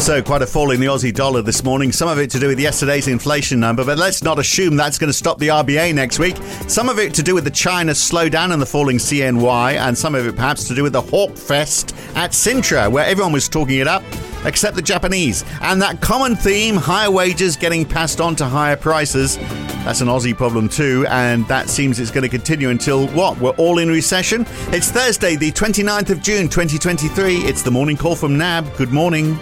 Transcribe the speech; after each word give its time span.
So, 0.00 0.22
quite 0.22 0.40
a 0.40 0.46
fall 0.46 0.70
in 0.70 0.80
the 0.80 0.86
Aussie 0.86 1.12
dollar 1.12 1.42
this 1.42 1.62
morning. 1.62 1.92
Some 1.92 2.08
of 2.08 2.18
it 2.18 2.30
to 2.30 2.40
do 2.40 2.48
with 2.48 2.58
yesterday's 2.58 3.06
inflation 3.06 3.60
number, 3.60 3.84
but 3.84 3.98
let's 3.98 4.24
not 4.24 4.38
assume 4.38 4.74
that's 4.74 4.96
going 4.96 5.10
to 5.10 5.12
stop 5.12 5.38
the 5.38 5.48
RBA 5.48 5.94
next 5.94 6.18
week. 6.18 6.38
Some 6.68 6.88
of 6.88 6.98
it 6.98 7.12
to 7.14 7.22
do 7.22 7.34
with 7.34 7.44
the 7.44 7.50
China 7.50 7.92
slowdown 7.92 8.50
and 8.50 8.62
the 8.62 8.66
falling 8.66 8.96
CNY, 8.96 9.74
and 9.74 9.96
some 9.96 10.14
of 10.14 10.26
it 10.26 10.34
perhaps 10.34 10.64
to 10.68 10.74
do 10.74 10.82
with 10.82 10.94
the 10.94 11.02
Hawk 11.02 11.36
Fest 11.36 11.94
at 12.14 12.30
Sintra, 12.30 12.90
where 12.90 13.04
everyone 13.04 13.32
was 13.32 13.46
talking 13.46 13.78
it 13.78 13.86
up 13.86 14.02
except 14.46 14.74
the 14.74 14.82
Japanese. 14.82 15.44
And 15.60 15.82
that 15.82 16.00
common 16.00 16.34
theme 16.34 16.76
higher 16.76 17.10
wages 17.10 17.58
getting 17.58 17.84
passed 17.84 18.22
on 18.22 18.34
to 18.36 18.46
higher 18.46 18.76
prices. 18.76 19.36
That's 19.84 20.00
an 20.00 20.08
Aussie 20.08 20.34
problem 20.34 20.70
too, 20.70 21.04
and 21.10 21.46
that 21.48 21.68
seems 21.68 22.00
it's 22.00 22.10
going 22.10 22.22
to 22.22 22.30
continue 22.30 22.70
until 22.70 23.06
what? 23.08 23.38
We're 23.38 23.50
all 23.50 23.78
in 23.78 23.90
recession? 23.90 24.46
It's 24.68 24.90
Thursday, 24.90 25.36
the 25.36 25.52
29th 25.52 26.08
of 26.08 26.22
June 26.22 26.48
2023. 26.48 27.40
It's 27.40 27.62
the 27.62 27.70
morning 27.70 27.98
call 27.98 28.16
from 28.16 28.38
NAB. 28.38 28.74
Good 28.76 28.92
morning. 28.92 29.38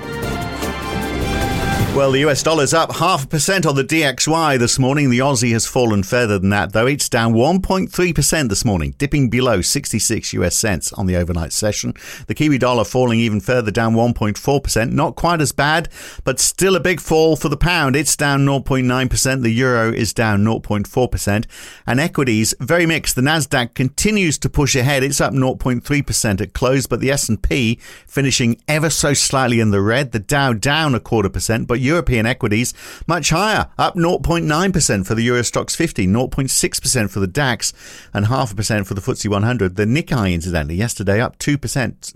Well, 1.98 2.12
the 2.12 2.20
US 2.20 2.44
dollar's 2.44 2.72
up 2.72 2.94
half 2.94 3.24
a 3.24 3.26
percent 3.26 3.66
on 3.66 3.74
the 3.74 3.82
DXY 3.82 4.56
this 4.60 4.78
morning. 4.78 5.10
The 5.10 5.18
Aussie 5.18 5.50
has 5.50 5.66
fallen 5.66 6.04
further 6.04 6.38
than 6.38 6.50
that, 6.50 6.72
though. 6.72 6.86
It's 6.86 7.08
down 7.08 7.34
1.3% 7.34 8.48
this 8.48 8.64
morning, 8.64 8.94
dipping 8.98 9.28
below 9.30 9.62
66 9.62 10.32
US 10.34 10.54
cents 10.54 10.92
on 10.92 11.06
the 11.06 11.16
overnight 11.16 11.52
session. 11.52 11.94
The 12.28 12.36
Kiwi 12.36 12.58
dollar 12.58 12.84
falling 12.84 13.18
even 13.18 13.40
further, 13.40 13.72
down 13.72 13.96
1.4%. 13.96 14.92
Not 14.92 15.16
quite 15.16 15.40
as 15.40 15.50
bad, 15.50 15.88
but 16.22 16.38
still 16.38 16.76
a 16.76 16.80
big 16.80 17.00
fall 17.00 17.34
for 17.34 17.48
the 17.48 17.56
pound. 17.56 17.96
It's 17.96 18.14
down 18.14 18.46
0.9%. 18.46 19.42
The 19.42 19.50
euro 19.50 19.92
is 19.92 20.14
down 20.14 20.44
0.4%. 20.44 21.46
And 21.84 21.98
equities, 21.98 22.54
very 22.60 22.86
mixed. 22.86 23.16
The 23.16 23.22
Nasdaq 23.22 23.74
continues 23.74 24.38
to 24.38 24.48
push 24.48 24.76
ahead. 24.76 25.02
It's 25.02 25.20
up 25.20 25.32
0.3% 25.32 26.40
at 26.40 26.52
close, 26.52 26.86
but 26.86 27.00
the 27.00 27.10
S&P 27.10 27.80
finishing 28.06 28.62
ever 28.68 28.88
so 28.88 29.14
slightly 29.14 29.58
in 29.58 29.72
the 29.72 29.82
red. 29.82 30.12
The 30.12 30.20
Dow 30.20 30.52
down 30.52 30.94
a 30.94 31.00
quarter 31.00 31.28
percent, 31.28 31.66
but 31.66 31.80
European 31.88 32.26
equities 32.26 32.74
much 33.06 33.30
higher, 33.30 33.68
up 33.78 33.94
0.9% 33.96 35.06
for 35.06 35.14
the 35.14 35.22
Euro 35.22 35.40
Stoxx 35.40 35.74
50, 35.74 36.06
0.6% 36.06 37.10
for 37.10 37.20
the 37.20 37.26
DAX, 37.26 37.72
and 38.14 38.26
half 38.26 38.52
a 38.52 38.54
percent 38.54 38.86
for 38.86 38.94
the 38.94 39.00
FTSE 39.00 39.28
100. 39.28 39.76
The 39.76 39.84
Nikkei, 39.84 40.32
incidentally, 40.32 40.76
yesterday 40.76 41.20
up 41.20 41.38
2%, 41.38 41.58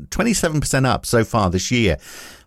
27% 0.09 0.87
up 0.87 1.06
so 1.06 1.25
far 1.25 1.50
this 1.50 1.70
year. 1.70 1.97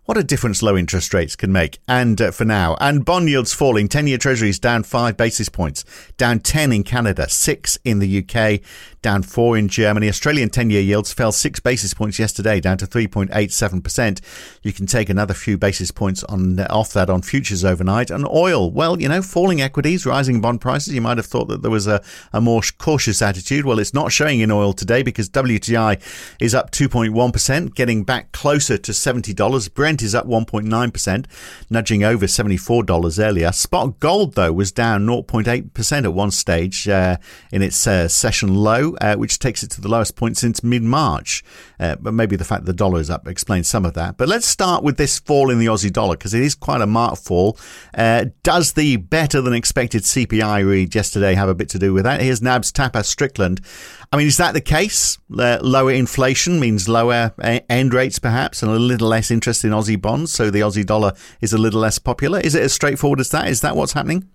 What 0.06 0.16
a 0.16 0.22
difference 0.22 0.62
low 0.62 0.76
interest 0.76 1.12
rates 1.12 1.34
can 1.34 1.50
make. 1.50 1.80
And 1.88 2.20
uh, 2.20 2.30
for 2.30 2.44
now, 2.44 2.76
and 2.80 3.04
bond 3.04 3.28
yields 3.28 3.52
falling. 3.52 3.88
10 3.88 4.06
year 4.06 4.18
treasuries 4.18 4.60
down 4.60 4.84
five 4.84 5.16
basis 5.16 5.48
points, 5.48 5.84
down 6.16 6.38
10 6.38 6.70
in 6.70 6.84
Canada, 6.84 7.28
six 7.28 7.76
in 7.84 7.98
the 7.98 8.22
UK, 8.22 8.60
down 9.02 9.24
four 9.24 9.56
in 9.56 9.66
Germany. 9.66 10.08
Australian 10.08 10.48
10 10.48 10.70
year 10.70 10.80
yields 10.80 11.12
fell 11.12 11.32
six 11.32 11.58
basis 11.58 11.92
points 11.92 12.20
yesterday, 12.20 12.60
down 12.60 12.78
to 12.78 12.86
3.87%. 12.86 14.20
You 14.62 14.72
can 14.72 14.86
take 14.86 15.10
another 15.10 15.34
few 15.34 15.58
basis 15.58 15.90
points 15.90 16.22
on 16.24 16.60
off 16.60 16.92
that 16.92 17.10
on 17.10 17.22
futures 17.22 17.64
overnight. 17.64 18.08
And 18.08 18.28
oil, 18.28 18.70
well, 18.70 19.00
you 19.00 19.08
know, 19.08 19.22
falling 19.22 19.60
equities, 19.60 20.06
rising 20.06 20.40
bond 20.40 20.60
prices. 20.60 20.94
You 20.94 21.00
might 21.00 21.16
have 21.16 21.26
thought 21.26 21.48
that 21.48 21.62
there 21.62 21.70
was 21.70 21.88
a, 21.88 22.00
a 22.32 22.40
more 22.40 22.62
cautious 22.78 23.22
attitude. 23.22 23.64
Well, 23.64 23.80
it's 23.80 23.92
not 23.92 24.12
showing 24.12 24.38
in 24.38 24.52
oil 24.52 24.72
today 24.72 25.02
because 25.02 25.28
WTI 25.30 26.00
is 26.38 26.54
up 26.54 26.70
2.1%, 26.70 27.74
getting 27.74 28.04
back 28.04 28.30
closer 28.30 28.78
to 28.78 28.92
$70. 28.92 29.74
Brent 29.74 29.95
is 30.02 30.14
up 30.14 30.26
1.9%, 30.26 31.26
nudging 31.70 32.04
over 32.04 32.26
$74 32.26 33.24
earlier. 33.24 33.52
Spot 33.52 33.98
gold, 34.00 34.34
though, 34.34 34.52
was 34.52 34.72
down 34.72 35.06
0.8% 35.06 36.04
at 36.04 36.14
one 36.14 36.30
stage 36.30 36.88
uh, 36.88 37.16
in 37.52 37.62
its 37.62 37.86
uh, 37.86 38.08
session 38.08 38.54
low 38.54 38.96
uh, 39.00 39.16
which 39.16 39.38
takes 39.38 39.62
it 39.62 39.70
to 39.70 39.80
the 39.80 39.88
lowest 39.88 40.16
point 40.16 40.36
since 40.36 40.62
mid 40.62 40.82
March. 40.82 41.44
Uh, 41.78 41.96
but 41.96 42.12
maybe 42.12 42.36
the 42.36 42.44
fact 42.44 42.64
the 42.64 42.72
dollar 42.72 43.00
is 43.00 43.10
up 43.10 43.26
explains 43.26 43.68
some 43.68 43.84
of 43.84 43.94
that. 43.94 44.16
But 44.16 44.28
let's 44.28 44.46
start 44.46 44.82
with 44.82 44.96
this 44.96 45.18
fall 45.18 45.50
in 45.50 45.58
the 45.58 45.66
Aussie 45.66 45.92
dollar 45.92 46.16
because 46.16 46.34
it 46.34 46.42
is 46.42 46.54
quite 46.54 46.80
a 46.80 46.86
marked 46.86 47.22
fall. 47.24 47.58
Uh, 47.94 48.26
does 48.42 48.72
the 48.72 48.96
better 48.96 49.40
than 49.40 49.52
expected 49.52 50.02
CPI 50.02 50.66
read 50.66 50.94
yesterday 50.94 51.34
have 51.34 51.48
a 51.48 51.54
bit 51.54 51.68
to 51.70 51.78
do 51.78 51.92
with 51.92 52.04
that? 52.04 52.20
Here's 52.20 52.42
NAB's 52.42 52.72
Tapas 52.72 53.06
Strickland. 53.06 53.60
I 54.12 54.16
mean, 54.16 54.26
is 54.26 54.36
that 54.36 54.54
the 54.54 54.60
case? 54.60 55.18
Uh, 55.36 55.58
lower 55.60 55.92
inflation 55.92 56.60
means 56.60 56.88
lower 56.88 57.32
uh, 57.40 57.60
end 57.68 57.92
rates, 57.92 58.18
perhaps, 58.18 58.62
and 58.62 58.70
a 58.70 58.78
little 58.78 59.08
less 59.08 59.30
interest 59.30 59.64
in 59.64 59.70
Aussie 59.70 60.00
bonds, 60.00 60.32
so 60.32 60.50
the 60.50 60.60
Aussie 60.60 60.86
dollar 60.86 61.12
is 61.40 61.52
a 61.52 61.58
little 61.58 61.80
less 61.80 61.98
popular. 61.98 62.40
Is 62.40 62.54
it 62.54 62.62
as 62.62 62.72
straightforward 62.72 63.20
as 63.20 63.30
that? 63.30 63.48
Is 63.48 63.60
that 63.62 63.76
what's 63.76 63.92
happening? 63.92 64.28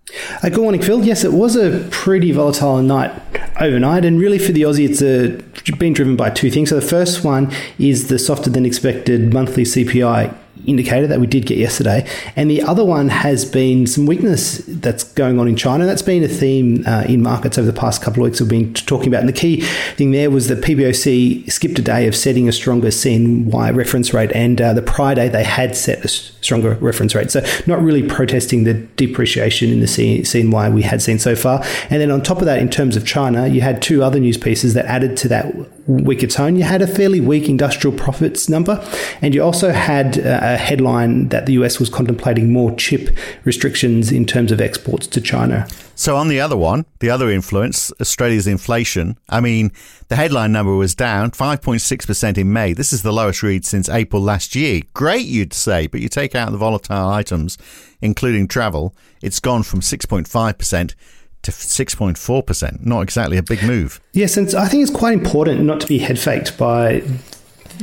Uh, 0.43 0.49
good 0.49 0.59
morning, 0.59 0.81
Phil. 0.81 1.03
Yes, 1.03 1.23
it 1.23 1.33
was 1.33 1.55
a 1.55 1.87
pretty 1.89 2.31
volatile 2.31 2.81
night 2.81 3.11
overnight, 3.59 4.03
and 4.05 4.19
really 4.19 4.39
for 4.39 4.51
the 4.51 4.63
Aussie, 4.63 4.89
it's 4.89 5.01
a, 5.01 5.73
been 5.77 5.93
driven 5.93 6.15
by 6.15 6.29
two 6.29 6.51
things. 6.51 6.69
So 6.69 6.75
the 6.75 6.85
first 6.85 7.23
one 7.23 7.51
is 7.79 8.09
the 8.09 8.19
softer 8.19 8.49
than 8.49 8.65
expected 8.65 9.33
monthly 9.33 9.63
CPI 9.63 10.35
indicator 10.65 11.07
that 11.07 11.19
we 11.19 11.27
did 11.27 11.45
get 11.45 11.57
yesterday. 11.57 12.07
And 12.35 12.49
the 12.49 12.61
other 12.61 12.83
one 12.83 13.09
has 13.09 13.45
been 13.45 13.87
some 13.87 14.05
weakness 14.05 14.61
that's 14.67 15.03
going 15.03 15.39
on 15.39 15.47
in 15.47 15.55
China. 15.55 15.85
That's 15.85 16.01
been 16.01 16.23
a 16.23 16.27
theme 16.27 16.85
uh, 16.87 17.05
in 17.07 17.21
markets 17.21 17.57
over 17.57 17.69
the 17.69 17.77
past 17.77 18.01
couple 18.01 18.23
of 18.23 18.29
weeks 18.29 18.39
we've 18.39 18.49
been 18.49 18.73
talking 18.73 19.07
about. 19.07 19.21
And 19.21 19.29
the 19.29 19.33
key 19.33 19.61
thing 19.95 20.11
there 20.11 20.29
was 20.29 20.47
that 20.47 20.61
PBOC 20.61 21.51
skipped 21.51 21.79
a 21.79 21.81
day 21.81 22.07
of 22.07 22.15
setting 22.15 22.47
a 22.47 22.51
stronger 22.51 22.89
CNY 22.89 23.75
reference 23.75 24.13
rate. 24.13 24.31
And 24.33 24.61
uh, 24.61 24.73
the 24.73 24.81
prior 24.81 25.15
day, 25.15 25.29
they 25.29 25.43
had 25.43 25.75
set 25.75 26.03
a 26.03 26.07
stronger 26.07 26.75
reference 26.75 27.15
rate. 27.15 27.31
So 27.31 27.45
not 27.67 27.81
really 27.81 28.03
protesting 28.03 28.63
the 28.63 28.73
depreciation 28.73 29.69
in 29.71 29.79
the 29.79 29.85
CNY 29.85 30.73
we 30.73 30.81
had 30.81 31.01
seen 31.01 31.19
so 31.19 31.35
far. 31.35 31.63
And 31.89 32.01
then 32.01 32.11
on 32.11 32.21
top 32.21 32.39
of 32.39 32.45
that, 32.45 32.59
in 32.59 32.69
terms 32.69 32.95
of 32.95 33.05
China, 33.05 33.47
you 33.47 33.61
had 33.61 33.81
two 33.81 34.03
other 34.03 34.19
news 34.19 34.37
pieces 34.37 34.73
that 34.73 34.85
added 34.85 35.17
to 35.17 35.27
that 35.29 35.53
weaker 35.87 36.27
tone. 36.27 36.55
You 36.55 36.63
had 36.63 36.81
a 36.81 36.87
fairly 36.87 37.19
weak 37.19 37.49
industrial 37.49 37.95
profits 37.95 38.49
number, 38.49 38.83
and 39.21 39.33
you 39.33 39.43
also 39.43 39.71
had 39.71 40.17
a 40.53 40.57
headline 40.57 41.29
that 41.29 41.45
the 41.45 41.53
US 41.53 41.79
was 41.79 41.89
contemplating 41.89 42.51
more 42.51 42.75
chip 42.75 43.15
restrictions 43.43 44.11
in 44.11 44.25
terms 44.25 44.51
of 44.51 44.61
exports 44.61 45.07
to 45.07 45.21
China. 45.21 45.67
So, 45.95 46.15
on 46.15 46.29
the 46.29 46.39
other 46.39 46.57
one, 46.57 46.85
the 46.99 47.09
other 47.09 47.29
influence, 47.29 47.91
Australia's 48.01 48.47
inflation, 48.47 49.17
I 49.29 49.39
mean, 49.39 49.71
the 50.07 50.15
headline 50.15 50.51
number 50.51 50.73
was 50.73 50.95
down 50.95 51.31
5.6% 51.31 52.37
in 52.37 52.51
May. 52.51 52.73
This 52.73 52.91
is 52.91 53.03
the 53.03 53.13
lowest 53.13 53.43
read 53.43 53.65
since 53.65 53.87
April 53.87 54.21
last 54.21 54.55
year. 54.55 54.81
Great, 54.93 55.25
you'd 55.25 55.53
say, 55.53 55.87
but 55.87 56.01
you 56.01 56.09
take 56.09 56.33
out 56.33 56.51
the 56.51 56.57
volatile 56.57 57.09
items, 57.09 57.57
including 58.01 58.47
travel, 58.47 58.95
it's 59.21 59.39
gone 59.39 59.63
from 59.63 59.81
6.5% 59.81 60.95
to 61.43 61.51
6.4%. 61.51 62.85
Not 62.85 63.01
exactly 63.01 63.37
a 63.37 63.43
big 63.43 63.63
move. 63.63 64.01
Yes, 64.13 64.37
and 64.37 64.53
I 64.55 64.67
think 64.67 64.83
it's 64.83 64.91
quite 64.95 65.13
important 65.13 65.61
not 65.63 65.81
to 65.81 65.87
be 65.87 65.99
head 65.99 66.19
faked 66.19 66.57
by 66.57 67.03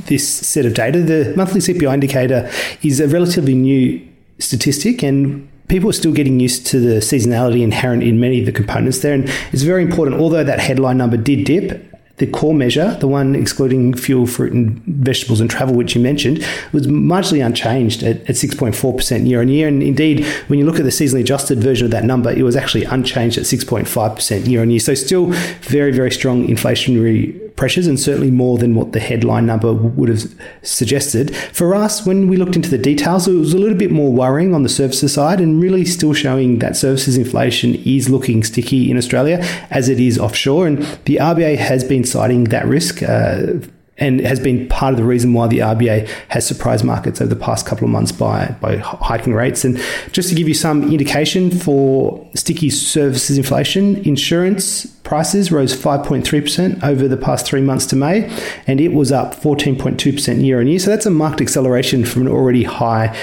this 0.06 0.28
set 0.28 0.66
of 0.66 0.75
data. 0.75 1.03
The 1.03 1.34
monthly 1.36 1.60
CPI 1.60 1.92
indicator 1.94 2.50
is 2.82 3.00
a 3.00 3.09
relatively 3.09 3.54
new 3.54 4.06
statistic 4.38 5.03
and 5.03 5.48
people 5.69 5.91
are 5.91 5.94
still 5.94 6.12
getting 6.12 6.41
used 6.41 6.66
to 6.69 6.81
the 6.81 7.00
seasonality 7.00 7.62
inherent 7.62 8.03
in 8.03 8.19
many 8.20 8.41
of 8.41 8.47
the 8.47 8.53
components 8.53 9.00
there. 9.00 9.14
And 9.14 9.28
it's 9.53 9.62
very 9.62 9.82
important, 9.82 10.20
although 10.20 10.44
that 10.44 10.60
headline 10.60 10.98
number 10.98 11.16
did 11.16 11.44
dip, 11.44 11.84
the 12.19 12.26
core 12.26 12.54
measure, 12.54 12.97
the 12.98 13.06
one 13.06 13.37
excluding 13.37 13.94
fuel, 13.94 14.26
fruit, 14.26 14.53
and 14.53 14.82
vegetables 14.87 15.41
and 15.41 15.48
travel, 15.48 15.75
which 15.76 15.94
you 15.94 16.00
mentioned, 16.00 16.44
was 16.72 16.87
marginally 16.88 17.44
unchanged 17.44 18.03
at, 18.03 18.16
at 18.22 18.34
6.4% 18.34 19.28
year 19.28 19.41
on 19.41 19.48
year. 19.48 19.69
And 19.69 19.82
indeed, 19.82 20.26
when 20.48 20.58
you 20.58 20.64
look 20.64 20.81
at 20.81 20.84
the 20.84 20.91
seasonally 20.91 21.20
adjusted 21.20 21.60
version 21.60 21.84
of 21.84 21.92
that 21.92 22.04
number, 22.04 22.31
it 22.31 22.42
was 22.42 22.56
actually 22.56 22.84
unchanged 22.84 23.38
at 23.38 23.44
6.5% 23.44 24.48
year 24.48 24.62
on 24.62 24.70
year. 24.70 24.81
So 24.81 24.94
still 24.94 25.26
very, 25.62 25.92
very 25.92 26.10
strong 26.10 26.47
inflationary 26.48 27.47
pressures 27.58 27.86
and 27.86 28.00
certainly 28.00 28.30
more 28.30 28.56
than 28.56 28.74
what 28.74 28.92
the 28.92 29.00
headline 29.00 29.44
number 29.44 29.72
would 29.72 30.08
have 30.08 30.32
suggested. 30.62 31.36
For 31.52 31.74
us, 31.74 32.06
when 32.06 32.28
we 32.28 32.38
looked 32.38 32.56
into 32.56 32.70
the 32.70 32.78
details, 32.78 33.28
it 33.28 33.34
was 33.34 33.52
a 33.52 33.58
little 33.58 33.76
bit 33.76 33.91
more 33.91 34.10
worrying 34.10 34.54
on 34.54 34.62
the 34.62 34.69
services 34.69 35.12
side 35.12 35.41
and 35.41 35.60
really 35.60 35.84
still 35.84 36.14
showing 36.14 36.60
that 36.60 36.76
services 36.76 37.19
inflation 37.19 37.74
is 37.84 38.08
looking 38.08 38.42
sticky 38.44 38.91
in 38.91 38.96
Australia 38.96 39.38
as 39.70 39.91
it 39.91 40.00
is 40.00 40.19
offshore. 40.19 40.66
And 40.66 40.78
the 41.04 41.16
RBA 41.16 41.58
has 41.58 41.84
been 41.84 42.04
citing 42.04 42.44
that 42.44 42.66
risk. 42.66 43.02
Uh, 43.02 43.54
and 43.98 44.20
has 44.20 44.38
been 44.38 44.69
part 44.69 44.92
of 44.92 44.98
the 44.98 45.04
reason 45.04 45.32
why 45.32 45.47
the 45.48 45.59
RBA 45.59 46.09
has 46.28 46.47
surprised 46.47 46.84
markets 46.84 47.20
over 47.20 47.32
the 47.32 47.41
past 47.41 47.66
couple 47.66 47.84
of 47.84 47.91
months 47.91 48.12
by, 48.12 48.54
by 48.61 48.76
hiking 48.76 49.34
rates. 49.34 49.64
And 49.64 49.81
just 50.12 50.28
to 50.28 50.34
give 50.34 50.49
you 50.49 50.55
some 50.55 50.90
indication 50.90 51.50
for 51.50 52.28
sticky 52.34 52.70
services 52.70 53.37
inflation, 53.37 53.96
insurance 54.06 54.87
prices 55.02 55.50
rose 55.50 55.75
5.3% 55.75 56.82
over 56.82 57.08
the 57.08 57.17
past 57.17 57.46
three 57.46 57.62
months 57.62 57.87
to 57.87 57.96
May, 57.96 58.31
and 58.67 58.81
it 58.81 58.93
was 58.93 59.11
up 59.11 59.34
14.2% 59.34 60.44
year 60.44 60.61
on 60.61 60.67
year. 60.67 60.78
So 60.78 60.90
that's 60.90 61.06
a 61.06 61.11
marked 61.11 61.40
acceleration 61.40 62.05
from 62.05 62.22
an 62.22 62.28
already 62.28 62.64
high 62.64 63.17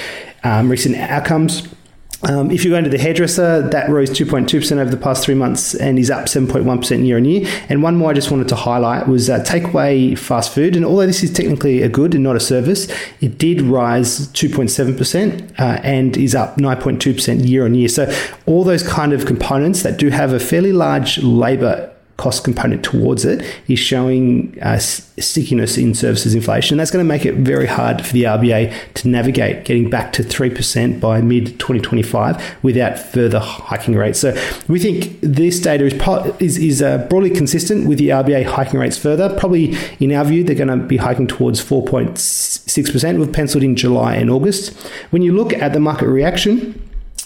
um, 0.43 0.69
recent 0.69 0.95
outcomes. 0.95 1.67
Um, 2.27 2.49
if 2.49 2.65
you 2.65 2.71
go 2.71 2.77
into 2.77 2.89
the 2.89 2.97
hairdresser, 2.97 3.61
that 3.69 3.87
rose 3.87 4.09
2.2% 4.09 4.77
over 4.77 4.89
the 4.89 4.97
past 4.97 5.23
three 5.23 5.35
months 5.35 5.75
and 5.75 5.99
is 5.99 6.09
up 6.09 6.25
7.1% 6.25 7.05
year 7.05 7.17
on 7.17 7.25
year. 7.25 7.47
And 7.69 7.83
one 7.83 7.95
more 7.95 8.09
I 8.09 8.13
just 8.13 8.31
wanted 8.31 8.47
to 8.49 8.55
highlight 8.55 9.07
was 9.07 9.29
uh, 9.29 9.43
takeaway 9.43 10.17
fast 10.17 10.53
food. 10.53 10.75
And 10.75 10.83
although 10.83 11.05
this 11.05 11.23
is 11.23 11.31
technically 11.31 11.83
a 11.83 11.89
good 11.89 12.15
and 12.15 12.23
not 12.23 12.35
a 12.35 12.39
service, 12.39 12.87
it 13.21 13.37
did 13.37 13.61
rise 13.61 14.27
2.7% 14.29 15.59
uh, 15.59 15.79
and 15.83 16.17
is 16.17 16.33
up 16.33 16.57
9.2% 16.57 17.47
year 17.47 17.63
on 17.65 17.75
year. 17.75 17.89
So 17.89 18.11
all 18.47 18.63
those 18.63 18.81
kind 18.81 19.13
of 19.13 19.27
components 19.27 19.83
that 19.83 19.97
do 19.97 20.09
have 20.09 20.33
a 20.33 20.39
fairly 20.39 20.73
large 20.73 21.19
labor 21.19 21.94
cost 22.17 22.45
component 22.45 22.83
towards 22.83 23.25
it 23.25 23.43
is 23.67 23.77
showing 23.77 24.57
uh, 24.61 24.77
stickiness 24.77 25.77
in 25.77 25.93
services 25.93 26.33
inflation. 26.33 26.75
And 26.75 26.79
That's 26.79 26.91
going 26.91 27.03
to 27.03 27.07
make 27.07 27.25
it 27.25 27.35
very 27.35 27.67
hard 27.67 28.05
for 28.05 28.13
the 28.13 28.23
RBA 28.23 28.93
to 28.95 29.07
navigate 29.07 29.65
getting 29.65 29.89
back 29.89 30.13
to 30.13 30.23
3% 30.23 30.99
by 31.01 31.21
mid 31.21 31.59
2025 31.59 32.63
without 32.63 32.97
further 32.97 33.39
hiking 33.39 33.95
rates. 33.95 34.19
So 34.19 34.31
we 34.67 34.79
think 34.79 35.19
this 35.21 35.59
data 35.59 35.85
is, 35.85 35.93
is, 36.39 36.57
is 36.57 36.81
uh, 36.81 36.99
broadly 37.09 37.31
consistent 37.31 37.87
with 37.87 37.97
the 37.97 38.09
RBA 38.09 38.45
hiking 38.45 38.79
rates 38.79 38.97
further. 38.97 39.37
Probably, 39.37 39.75
in 39.99 40.13
our 40.13 40.23
view, 40.23 40.43
they're 40.43 40.55
going 40.55 40.67
to 40.67 40.77
be 40.77 40.97
hiking 40.97 41.27
towards 41.27 41.63
4.6%. 41.63 43.19
We've 43.19 43.33
penciled 43.33 43.63
in 43.63 43.75
July 43.75 44.15
and 44.15 44.29
August. 44.29 44.73
When 45.09 45.21
you 45.21 45.33
look 45.33 45.53
at 45.53 45.73
the 45.73 45.79
market 45.79 46.07
reaction, 46.07 46.81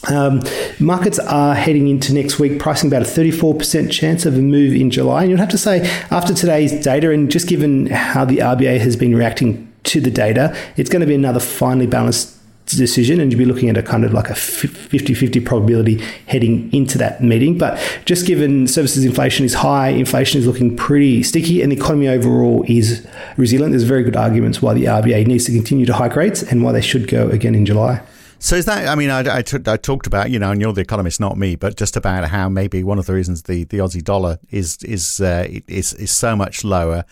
um, 0.07 0.41
markets 0.79 1.19
are 1.19 1.53
heading 1.55 1.87
into 1.87 2.13
next 2.13 2.39
week 2.39 2.59
pricing 2.59 2.89
about 2.89 3.01
a 3.01 3.05
34% 3.05 3.91
chance 3.91 4.25
of 4.25 4.35
a 4.37 4.41
move 4.41 4.73
in 4.73 4.89
July. 4.89 5.23
And 5.23 5.31
you'd 5.31 5.39
have 5.39 5.49
to 5.49 5.57
say, 5.57 5.81
after 6.09 6.33
today's 6.33 6.83
data, 6.83 7.11
and 7.11 7.29
just 7.29 7.47
given 7.47 7.87
how 7.87 8.25
the 8.25 8.37
RBA 8.37 8.79
has 8.79 8.95
been 8.95 9.15
reacting 9.15 9.71
to 9.83 9.99
the 9.99 10.11
data, 10.11 10.55
it's 10.77 10.89
going 10.89 11.01
to 11.01 11.07
be 11.07 11.15
another 11.15 11.39
finely 11.39 11.87
balanced 11.87 12.37
decision 12.77 13.19
and 13.19 13.31
you'd 13.31 13.37
be 13.37 13.45
looking 13.45 13.67
at 13.67 13.77
a 13.77 13.83
kind 13.83 14.05
of 14.05 14.13
like 14.13 14.29
a 14.29 14.33
50-50 14.33 15.43
probability 15.43 15.99
heading 16.27 16.71
into 16.71 16.99
that 16.99 17.23
meeting 17.23 17.57
but 17.57 17.79
just 18.05 18.27
given 18.27 18.67
services 18.67 19.03
inflation 19.03 19.43
is 19.43 19.55
high 19.55 19.89
inflation 19.89 20.39
is 20.39 20.45
looking 20.45 20.75
pretty 20.77 21.23
sticky 21.23 21.63
and 21.63 21.71
the 21.71 21.75
economy 21.75 22.07
overall 22.07 22.63
is 22.67 23.07
resilient 23.37 23.71
there's 23.71 23.81
very 23.81 24.03
good 24.03 24.15
arguments 24.15 24.61
why 24.61 24.71
the 24.73 24.85
RBA 24.85 25.25
needs 25.25 25.45
to 25.45 25.51
continue 25.51 25.87
to 25.87 25.93
hike 25.93 26.15
rates 26.15 26.43
and 26.43 26.63
why 26.63 26.71
they 26.71 26.81
should 26.81 27.07
go 27.07 27.27
again 27.29 27.55
in 27.55 27.65
July 27.65 28.03
so 28.39 28.55
is 28.55 28.65
that? 28.65 28.87
I 28.87 28.95
mean, 28.95 29.09
I, 29.09 29.37
I, 29.37 29.41
t- 29.41 29.57
I 29.65 29.77
talked 29.77 30.07
about 30.07 30.29
you 30.29 30.39
know, 30.39 30.51
and 30.51 30.61
you're 30.61 30.73
the 30.73 30.81
economist, 30.81 31.19
not 31.19 31.37
me, 31.37 31.55
but 31.55 31.77
just 31.77 31.95
about 31.95 32.29
how 32.29 32.49
maybe 32.49 32.83
one 32.83 32.97
of 32.97 33.05
the 33.05 33.13
reasons 33.13 33.43
the, 33.43 33.65
the 33.65 33.77
Aussie 33.79 34.03
dollar 34.03 34.39
is 34.49 34.77
is 34.83 35.19
uh, 35.19 35.47
is 35.67 35.93
is 35.93 36.11
so 36.11 36.35
much 36.35 36.63
lower 36.63 37.03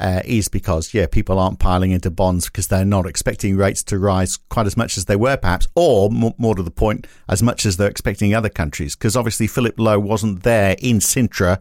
uh, 0.00 0.20
is 0.24 0.48
because 0.48 0.92
yeah, 0.92 1.06
people 1.06 1.38
aren't 1.38 1.58
piling 1.58 1.92
into 1.92 2.10
bonds 2.10 2.46
because 2.46 2.66
they're 2.66 2.84
not 2.84 3.06
expecting 3.06 3.56
rates 3.56 3.82
to 3.84 3.98
rise 3.98 4.36
quite 4.36 4.66
as 4.66 4.76
much 4.76 4.98
as 4.98 5.04
they 5.04 5.16
were, 5.16 5.36
perhaps, 5.36 5.68
or 5.74 6.10
more, 6.10 6.34
more 6.38 6.54
to 6.54 6.62
the 6.62 6.70
point, 6.70 7.06
as 7.28 7.42
much 7.42 7.64
as 7.64 7.76
they're 7.76 7.88
expecting 7.88 8.34
other 8.34 8.48
countries. 8.48 8.96
Because 8.96 9.16
obviously 9.16 9.46
Philip 9.46 9.78
Lowe 9.78 10.00
wasn't 10.00 10.42
there 10.42 10.76
in 10.80 10.98
Sintra, 10.98 11.60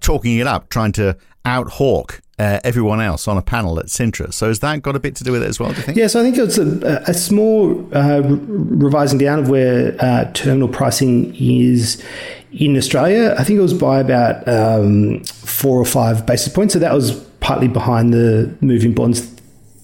talking 0.00 0.38
it 0.38 0.46
up, 0.46 0.70
trying 0.70 0.92
to 0.92 1.16
out 1.44 1.72
hawk 1.72 2.22
uh, 2.42 2.60
everyone 2.64 3.00
else 3.00 3.28
on 3.28 3.38
a 3.38 3.42
panel 3.42 3.78
at 3.78 3.86
Sintra. 3.86 4.34
So 4.34 4.48
has 4.48 4.58
that 4.60 4.82
got 4.82 4.96
a 4.96 4.98
bit 4.98 5.14
to 5.16 5.24
do 5.24 5.30
with 5.30 5.44
it 5.44 5.48
as 5.48 5.60
well, 5.60 5.70
do 5.70 5.76
you 5.76 5.82
think? 5.82 5.96
Yes, 5.96 6.16
I 6.16 6.22
think 6.22 6.36
it's 6.36 6.58
a, 6.58 7.04
a 7.06 7.14
small 7.14 7.88
uh, 7.94 8.20
revising 8.24 9.18
down 9.18 9.38
of 9.38 9.48
where 9.48 9.96
uh, 10.00 10.24
terminal 10.32 10.68
pricing 10.68 11.34
is 11.38 12.02
in 12.52 12.76
Australia. 12.76 13.36
I 13.38 13.44
think 13.44 13.58
it 13.58 13.62
was 13.62 13.74
by 13.74 14.00
about 14.00 14.46
um, 14.48 15.22
four 15.24 15.78
or 15.78 15.84
five 15.84 16.26
basis 16.26 16.52
points. 16.52 16.74
So 16.74 16.80
that 16.80 16.92
was 16.92 17.12
partly 17.38 17.68
behind 17.68 18.12
the 18.12 18.52
move 18.60 18.84
in 18.84 18.92
bonds 18.92 19.30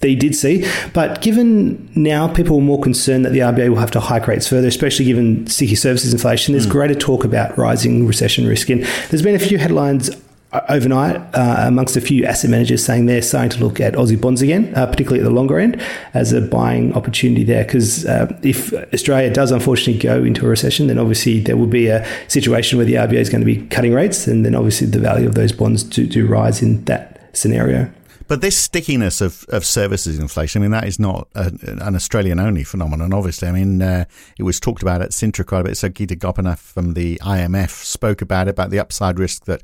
they 0.00 0.14
did 0.14 0.34
see. 0.34 0.64
But 0.92 1.22
given 1.22 1.90
now 1.94 2.26
people 2.28 2.58
are 2.58 2.62
more 2.62 2.80
concerned 2.80 3.24
that 3.24 3.32
the 3.32 3.40
RBA 3.40 3.68
will 3.68 3.78
have 3.78 3.90
to 3.92 4.00
hike 4.00 4.26
rates 4.26 4.48
further, 4.48 4.68
especially 4.68 5.04
given 5.04 5.46
sticky 5.46 5.74
services 5.76 6.12
inflation, 6.12 6.52
there's 6.52 6.66
mm. 6.66 6.70
greater 6.70 6.94
talk 6.94 7.24
about 7.24 7.56
rising 7.56 8.06
recession 8.06 8.46
risk. 8.46 8.68
And 8.68 8.84
there's 9.10 9.22
been 9.22 9.34
a 9.34 9.40
few 9.40 9.58
headlines 9.58 10.10
overnight 10.52 11.16
uh, 11.34 11.56
amongst 11.66 11.96
a 11.96 12.00
few 12.00 12.24
asset 12.24 12.50
managers 12.50 12.82
saying 12.82 13.06
they're 13.06 13.20
starting 13.20 13.50
to 13.50 13.62
look 13.64 13.80
at 13.80 13.94
Aussie 13.94 14.18
bonds 14.18 14.40
again, 14.40 14.72
uh, 14.74 14.86
particularly 14.86 15.20
at 15.20 15.24
the 15.24 15.34
longer 15.34 15.58
end, 15.58 15.80
as 16.14 16.32
a 16.32 16.40
buying 16.40 16.94
opportunity 16.94 17.44
there. 17.44 17.64
Because 17.64 18.06
uh, 18.06 18.34
if 18.42 18.72
Australia 18.94 19.30
does 19.32 19.50
unfortunately 19.50 20.00
go 20.00 20.24
into 20.24 20.46
a 20.46 20.48
recession, 20.48 20.86
then 20.86 20.98
obviously 20.98 21.40
there 21.40 21.56
will 21.56 21.66
be 21.66 21.88
a 21.88 22.06
situation 22.28 22.78
where 22.78 22.86
the 22.86 22.94
RBA 22.94 23.14
is 23.14 23.28
going 23.28 23.42
to 23.42 23.46
be 23.46 23.66
cutting 23.66 23.92
rates, 23.92 24.26
and 24.26 24.44
then 24.44 24.54
obviously 24.54 24.86
the 24.86 24.98
value 24.98 25.28
of 25.28 25.34
those 25.34 25.52
bonds 25.52 25.82
do, 25.82 26.06
do 26.06 26.26
rise 26.26 26.62
in 26.62 26.84
that 26.84 27.20
scenario. 27.34 27.90
But 28.28 28.42
this 28.42 28.58
stickiness 28.58 29.22
of, 29.22 29.46
of 29.48 29.64
services 29.64 30.18
inflation, 30.18 30.60
I 30.60 30.62
mean, 30.62 30.70
that 30.72 30.86
is 30.86 30.98
not 30.98 31.28
a, 31.34 31.50
an 31.62 31.96
Australian 31.96 32.38
only 32.38 32.62
phenomenon, 32.62 33.14
obviously. 33.14 33.48
I 33.48 33.52
mean, 33.52 33.80
uh, 33.80 34.04
it 34.38 34.42
was 34.42 34.60
talked 34.60 34.82
about 34.82 35.00
at 35.00 35.10
Sintra 35.10 35.46
quite 35.46 35.60
a 35.60 35.64
bit. 35.64 35.76
So 35.78 35.88
Gita 35.88 36.14
Gopinath 36.14 36.60
from 36.60 36.92
the 36.92 37.16
IMF 37.22 37.70
spoke 37.70 38.20
about 38.20 38.46
it, 38.46 38.50
about 38.50 38.68
the 38.68 38.78
upside 38.78 39.18
risk 39.18 39.46
that 39.46 39.62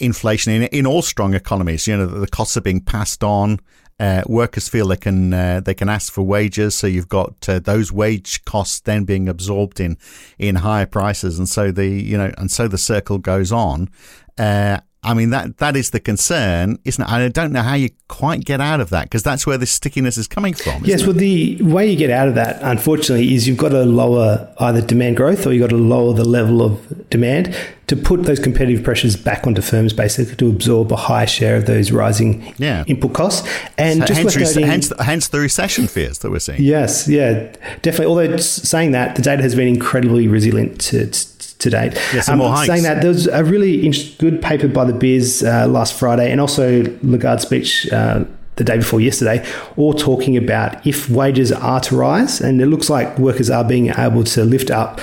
inflation 0.00 0.54
in, 0.54 0.62
in 0.64 0.86
all 0.86 1.02
strong 1.02 1.34
economies, 1.34 1.86
you 1.86 1.96
know, 1.98 2.06
the 2.06 2.26
costs 2.26 2.56
are 2.56 2.62
being 2.62 2.80
passed 2.80 3.22
on. 3.22 3.60
Uh, 4.00 4.22
workers 4.26 4.68
feel 4.68 4.86
they 4.86 4.96
can 4.96 5.34
uh, 5.34 5.60
they 5.60 5.74
can 5.74 5.88
ask 5.88 6.12
for 6.12 6.22
wages, 6.22 6.72
so 6.72 6.86
you've 6.86 7.08
got 7.08 7.48
uh, 7.48 7.58
those 7.58 7.90
wage 7.90 8.44
costs 8.44 8.78
then 8.78 9.02
being 9.02 9.28
absorbed 9.28 9.80
in 9.80 9.98
in 10.38 10.54
higher 10.54 10.86
prices, 10.86 11.36
and 11.36 11.48
so 11.48 11.72
the 11.72 11.88
you 11.88 12.16
know 12.16 12.32
and 12.38 12.48
so 12.48 12.68
the 12.68 12.78
circle 12.78 13.18
goes 13.18 13.50
on. 13.50 13.90
I 15.02 15.14
mean 15.14 15.30
that 15.30 15.58
that 15.58 15.76
is 15.76 15.90
the 15.90 16.00
concern, 16.00 16.78
isn't 16.84 17.02
it? 17.02 17.08
I 17.08 17.28
don't 17.28 17.52
know 17.52 17.62
how 17.62 17.74
you 17.74 17.90
quite 18.08 18.44
get 18.44 18.60
out 18.60 18.80
of 18.80 18.90
that 18.90 19.04
because 19.04 19.22
that's 19.22 19.46
where 19.46 19.56
the 19.56 19.66
stickiness 19.66 20.16
is 20.18 20.26
coming 20.26 20.54
from. 20.54 20.84
Yes, 20.84 21.04
well, 21.04 21.12
the 21.12 21.62
way 21.62 21.88
you 21.88 21.96
get 21.96 22.10
out 22.10 22.26
of 22.26 22.34
that, 22.34 22.58
unfortunately, 22.62 23.32
is 23.32 23.46
you've 23.46 23.58
got 23.58 23.68
to 23.68 23.84
lower 23.84 24.52
either 24.58 24.80
demand 24.80 25.16
growth 25.16 25.46
or 25.46 25.52
you've 25.52 25.62
got 25.62 25.70
to 25.70 25.80
lower 25.80 26.14
the 26.14 26.24
level 26.24 26.62
of 26.62 27.08
demand 27.10 27.56
to 27.86 27.96
put 27.96 28.24
those 28.24 28.40
competitive 28.40 28.82
pressures 28.84 29.16
back 29.16 29.46
onto 29.46 29.62
firms, 29.62 29.92
basically 29.92 30.34
to 30.34 30.48
absorb 30.48 30.92
a 30.92 30.96
higher 30.96 31.26
share 31.26 31.56
of 31.56 31.66
those 31.66 31.90
rising 31.92 32.52
yeah. 32.58 32.84
input 32.86 33.14
costs. 33.14 33.48
And 33.78 34.00
so 34.00 34.06
just 34.06 34.20
hence, 34.20 34.36
noting, 34.36 34.66
hence, 34.66 34.92
hence 35.00 35.28
the 35.28 35.38
recession 35.38 35.86
fears 35.86 36.18
that 36.18 36.30
we're 36.30 36.40
seeing. 36.40 36.60
Yes, 36.60 37.08
yeah, 37.08 37.54
definitely. 37.82 38.06
Although 38.06 38.36
saying 38.38 38.90
that, 38.92 39.16
the 39.16 39.22
data 39.22 39.42
has 39.42 39.54
been 39.54 39.68
incredibly 39.68 40.28
resilient 40.28 40.80
to, 40.82 41.06
to 41.06 41.37
to 41.58 41.70
date. 41.70 41.94
Yes, 42.14 42.28
um, 42.28 42.40
saying 42.64 42.84
that, 42.84 43.02
there 43.02 43.10
was 43.10 43.26
a 43.26 43.44
really 43.44 43.88
good 44.18 44.40
paper 44.40 44.68
by 44.68 44.84
the 44.84 44.92
BIS 44.92 45.42
uh, 45.42 45.66
last 45.66 45.94
Friday, 45.94 46.30
and 46.30 46.40
also 46.40 46.82
Lagarde's 47.02 47.42
speech. 47.42 47.90
Uh, 47.92 48.24
the 48.56 48.64
day 48.64 48.76
before 48.76 49.00
yesterday, 49.00 49.46
all 49.76 49.94
talking 49.94 50.36
about 50.36 50.84
if 50.84 51.08
wages 51.08 51.52
are 51.52 51.78
to 51.78 51.96
rise, 51.96 52.40
and 52.40 52.60
it 52.60 52.66
looks 52.66 52.90
like 52.90 53.16
workers 53.16 53.50
are 53.50 53.62
being 53.62 53.88
able 53.90 54.24
to 54.24 54.44
lift 54.44 54.68
up 54.68 55.00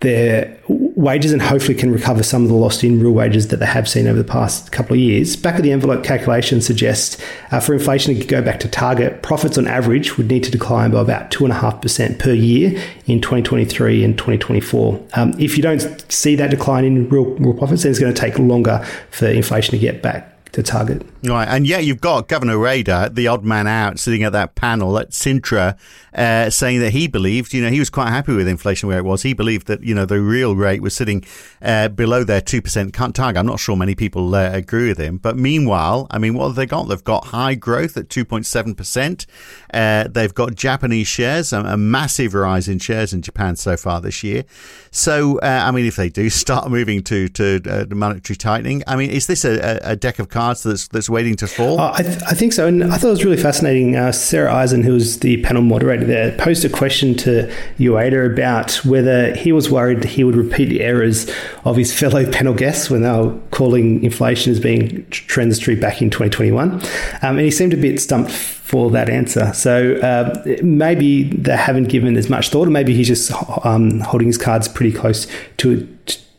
their 0.00 0.58
wages 0.98 1.32
and 1.32 1.40
hopefully 1.40 1.78
can 1.78 1.92
recover 1.92 2.24
some 2.24 2.42
of 2.42 2.48
the 2.48 2.54
lost 2.54 2.82
in 2.82 3.00
real 3.00 3.12
wages 3.12 3.48
that 3.48 3.58
they 3.58 3.66
have 3.66 3.88
seen 3.88 4.08
over 4.08 4.18
the 4.18 4.24
past 4.24 4.72
couple 4.72 4.94
of 4.94 4.98
years. 4.98 5.36
Back 5.36 5.56
of 5.56 5.62
the 5.62 5.70
envelope 5.70 6.02
calculation 6.02 6.60
suggests 6.60 7.22
uh, 7.52 7.60
for 7.60 7.72
inflation 7.72 8.18
to 8.18 8.26
go 8.26 8.42
back 8.42 8.58
to 8.60 8.68
target, 8.68 9.22
profits 9.22 9.56
on 9.56 9.68
average 9.68 10.16
would 10.16 10.28
need 10.28 10.42
to 10.42 10.50
decline 10.50 10.90
by 10.90 11.00
about 11.00 11.30
2.5% 11.30 12.18
per 12.18 12.32
year 12.32 12.70
in 13.06 13.20
2023 13.20 14.02
and 14.02 14.18
2024. 14.18 15.00
Um, 15.14 15.34
if 15.38 15.56
you 15.56 15.62
don't 15.62 15.80
see 16.10 16.34
that 16.34 16.50
decline 16.50 16.84
in 16.84 17.08
real, 17.08 17.26
real 17.36 17.54
profits, 17.54 17.84
then 17.84 17.90
it's 17.90 18.00
going 18.00 18.12
to 18.12 18.20
take 18.20 18.36
longer 18.36 18.84
for 19.10 19.28
inflation 19.28 19.70
to 19.70 19.78
get 19.78 20.02
back 20.02 20.37
to 20.52 20.62
target. 20.62 21.04
Right, 21.22 21.48
and 21.48 21.66
yet 21.66 21.84
you've 21.84 22.00
got 22.00 22.28
Governor 22.28 22.56
Ueda, 22.56 23.14
the 23.14 23.26
odd 23.26 23.44
man 23.44 23.66
out, 23.66 23.98
sitting 23.98 24.22
at 24.22 24.32
that 24.32 24.54
panel 24.54 24.98
at 24.98 25.10
Sintra, 25.10 25.76
uh, 26.14 26.48
saying 26.48 26.80
that 26.80 26.92
he 26.92 27.06
believed, 27.06 27.52
you 27.52 27.62
know, 27.62 27.70
he 27.70 27.78
was 27.78 27.90
quite 27.90 28.08
happy 28.08 28.34
with 28.34 28.48
inflation 28.48 28.88
where 28.88 28.98
it 28.98 29.04
was. 29.04 29.22
He 29.22 29.34
believed 29.34 29.66
that, 29.66 29.82
you 29.82 29.94
know, 29.94 30.06
the 30.06 30.20
real 30.20 30.56
rate 30.56 30.80
was 30.80 30.94
sitting 30.94 31.24
uh, 31.60 31.88
below 31.88 32.24
their 32.24 32.40
2% 32.40 33.12
target. 33.12 33.38
I'm 33.38 33.46
not 33.46 33.60
sure 33.60 33.76
many 33.76 33.94
people 33.94 34.34
uh, 34.34 34.50
agree 34.52 34.88
with 34.88 34.98
him. 34.98 35.18
But 35.18 35.36
meanwhile, 35.36 36.06
I 36.10 36.18
mean, 36.18 36.34
what 36.34 36.46
have 36.46 36.56
they 36.56 36.66
got? 36.66 36.84
They've 36.84 37.02
got 37.02 37.26
high 37.26 37.54
growth 37.54 37.96
at 37.96 38.08
2.7%. 38.08 39.26
Uh, 39.74 40.08
they've 40.08 40.34
got 40.34 40.54
Japanese 40.54 41.08
shares, 41.08 41.52
a, 41.52 41.60
a, 41.60 41.76
massive 41.76 42.32
rise 42.32 42.68
in 42.68 42.78
shares 42.78 43.12
in 43.12 43.22
Japan 43.22 43.56
so 43.56 43.76
far 43.76 44.00
this 44.00 44.22
year. 44.22 44.44
So, 44.90 45.38
uh, 45.40 45.62
I 45.64 45.70
mean, 45.72 45.84
if 45.84 45.96
they 45.96 46.08
do 46.08 46.30
start 46.38 46.70
moving 46.70 47.02
to, 47.04 47.28
to 47.28 47.60
uh, 47.68 47.94
monetary 47.94 48.36
tightening, 48.36 48.82
I 48.86 48.96
mean, 48.96 49.10
is 49.10 49.26
this 49.26 49.44
a, 49.44 49.78
a 49.82 49.96
deck 49.96 50.18
of 50.18 50.28
cards 50.28 50.37
that's, 50.38 50.88
that's 50.88 51.08
waiting 51.08 51.36
to 51.36 51.46
fall? 51.46 51.80
I, 51.80 52.02
th- 52.02 52.22
I, 52.26 52.32
think 52.32 52.52
so. 52.52 52.66
And 52.66 52.84
I 52.84 52.96
thought 52.96 53.08
it 53.08 53.10
was 53.10 53.24
really 53.24 53.40
fascinating. 53.40 54.12
Sara 54.12 54.52
Eisen, 54.52 54.82
who 54.82 54.94
was 54.94 55.20
the 55.20 55.42
panel 55.42 55.62
moderator 55.62 56.04
there, 56.04 56.36
posed 56.38 56.64
a 56.64 56.68
question 56.68 57.14
to 57.16 57.52
Ueda 57.78 58.32
about 58.32 58.84
whether 58.84 59.34
he 59.34 59.52
was 59.52 59.70
worried 59.70 60.04
he 60.04 60.24
would 60.24 60.36
repeat 60.36 60.66
the 60.66 60.80
errors 60.80 61.30
of 61.64 61.76
his 61.76 61.96
fellow 61.96 62.30
panel 62.32 62.54
guests 62.54 62.90
when 62.90 63.02
they 63.02 63.10
were 63.10 63.38
calling 63.50 64.02
inflation 64.02 64.52
as 64.52 64.60
being 64.60 65.06
transitory 65.10 65.76
back 65.76 66.00
in 66.02 66.10
2021. 66.10 66.72
Um, 66.72 66.82
and 67.22 67.40
he 67.40 67.50
seemed 67.50 67.74
a 67.74 67.76
bit 67.76 68.00
stumped 68.00 68.30
for 68.30 68.90
that 68.90 69.08
answer. 69.08 69.52
So 69.54 69.96
uh, 69.96 70.44
maybe 70.62 71.24
they 71.24 71.56
haven't 71.56 71.88
given 71.88 72.16
as 72.16 72.28
much 72.28 72.50
thought, 72.50 72.68
or 72.68 72.70
maybe 72.70 72.94
he's 72.94 73.08
just 73.08 73.32
um, 73.64 74.00
holding 74.00 74.28
his 74.28 74.38
cards 74.38 74.68
pretty 74.68 74.96
close 74.96 75.26
to 75.58 75.86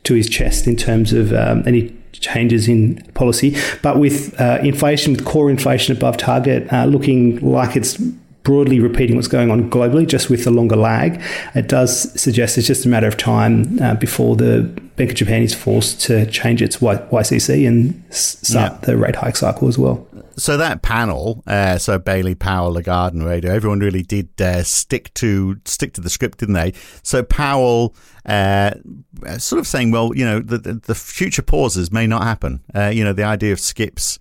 to 0.03 0.13
his 0.15 0.29
chest 0.29 0.65
in 0.65 0.75
terms 0.75 1.13
of 1.13 1.33
um, 1.33 1.63
any 1.67 1.95
changes 2.13 2.67
in 2.67 3.01
policy. 3.13 3.55
But 3.81 3.99
with 3.99 4.39
uh, 4.39 4.59
inflation, 4.61 5.13
with 5.13 5.25
core 5.25 5.49
inflation 5.49 5.95
above 5.95 6.17
target, 6.17 6.71
uh, 6.71 6.85
looking 6.85 7.39
like 7.39 7.75
it's 7.75 7.97
broadly 8.43 8.79
repeating 8.79 9.15
what's 9.15 9.27
going 9.27 9.51
on 9.51 9.69
globally, 9.69 10.07
just 10.07 10.29
with 10.29 10.47
a 10.47 10.51
longer 10.51 10.75
lag, 10.75 11.21
it 11.55 11.67
does 11.67 12.19
suggest 12.19 12.57
it's 12.57 12.67
just 12.67 12.85
a 12.85 12.89
matter 12.89 13.07
of 13.07 13.17
time 13.17 13.79
uh, 13.81 13.93
before 13.95 14.35
the 14.35 14.63
Bank 14.95 15.11
of 15.11 15.15
Japan 15.15 15.43
is 15.43 15.53
forced 15.53 16.01
to 16.01 16.25
change 16.25 16.61
its 16.61 16.81
y- 16.81 16.97
YCC 16.97 17.67
and 17.67 18.03
start 18.13 18.73
yeah. 18.73 18.79
the 18.81 18.97
rate 18.97 19.15
hike 19.15 19.37
cycle 19.37 19.67
as 19.67 19.77
well. 19.77 20.05
So 20.39 20.57
that 20.57 20.81
panel, 20.81 21.43
uh, 21.45 21.77
so 21.77 21.99
Bailey, 21.99 22.33
Powell, 22.33 22.73
Lagarde, 22.73 23.13
and 23.13 23.23
Ueda, 23.23 23.45
everyone 23.45 23.79
really 23.79 24.01
did 24.01 24.29
uh, 24.41 24.63
stick 24.63 25.13
to 25.15 25.59
stick 25.65 25.93
to 25.93 26.01
the 26.01 26.09
script, 26.09 26.39
didn't 26.39 26.55
they? 26.55 26.73
So 27.03 27.23
Powell, 27.23 27.95
uh, 28.25 28.71
sort 29.37 29.59
of 29.59 29.67
saying, 29.67 29.91
well, 29.91 30.15
you 30.15 30.25
know, 30.25 30.39
the, 30.39 30.57
the, 30.57 30.73
the 30.73 30.95
future 30.95 31.41
pauses 31.41 31.91
may 31.91 32.07
not 32.07 32.23
happen. 32.23 32.63
Uh, 32.73 32.87
you 32.87 33.03
know, 33.03 33.13
the 33.13 33.23
idea 33.23 33.51
of 33.51 33.59
skips 33.59 34.17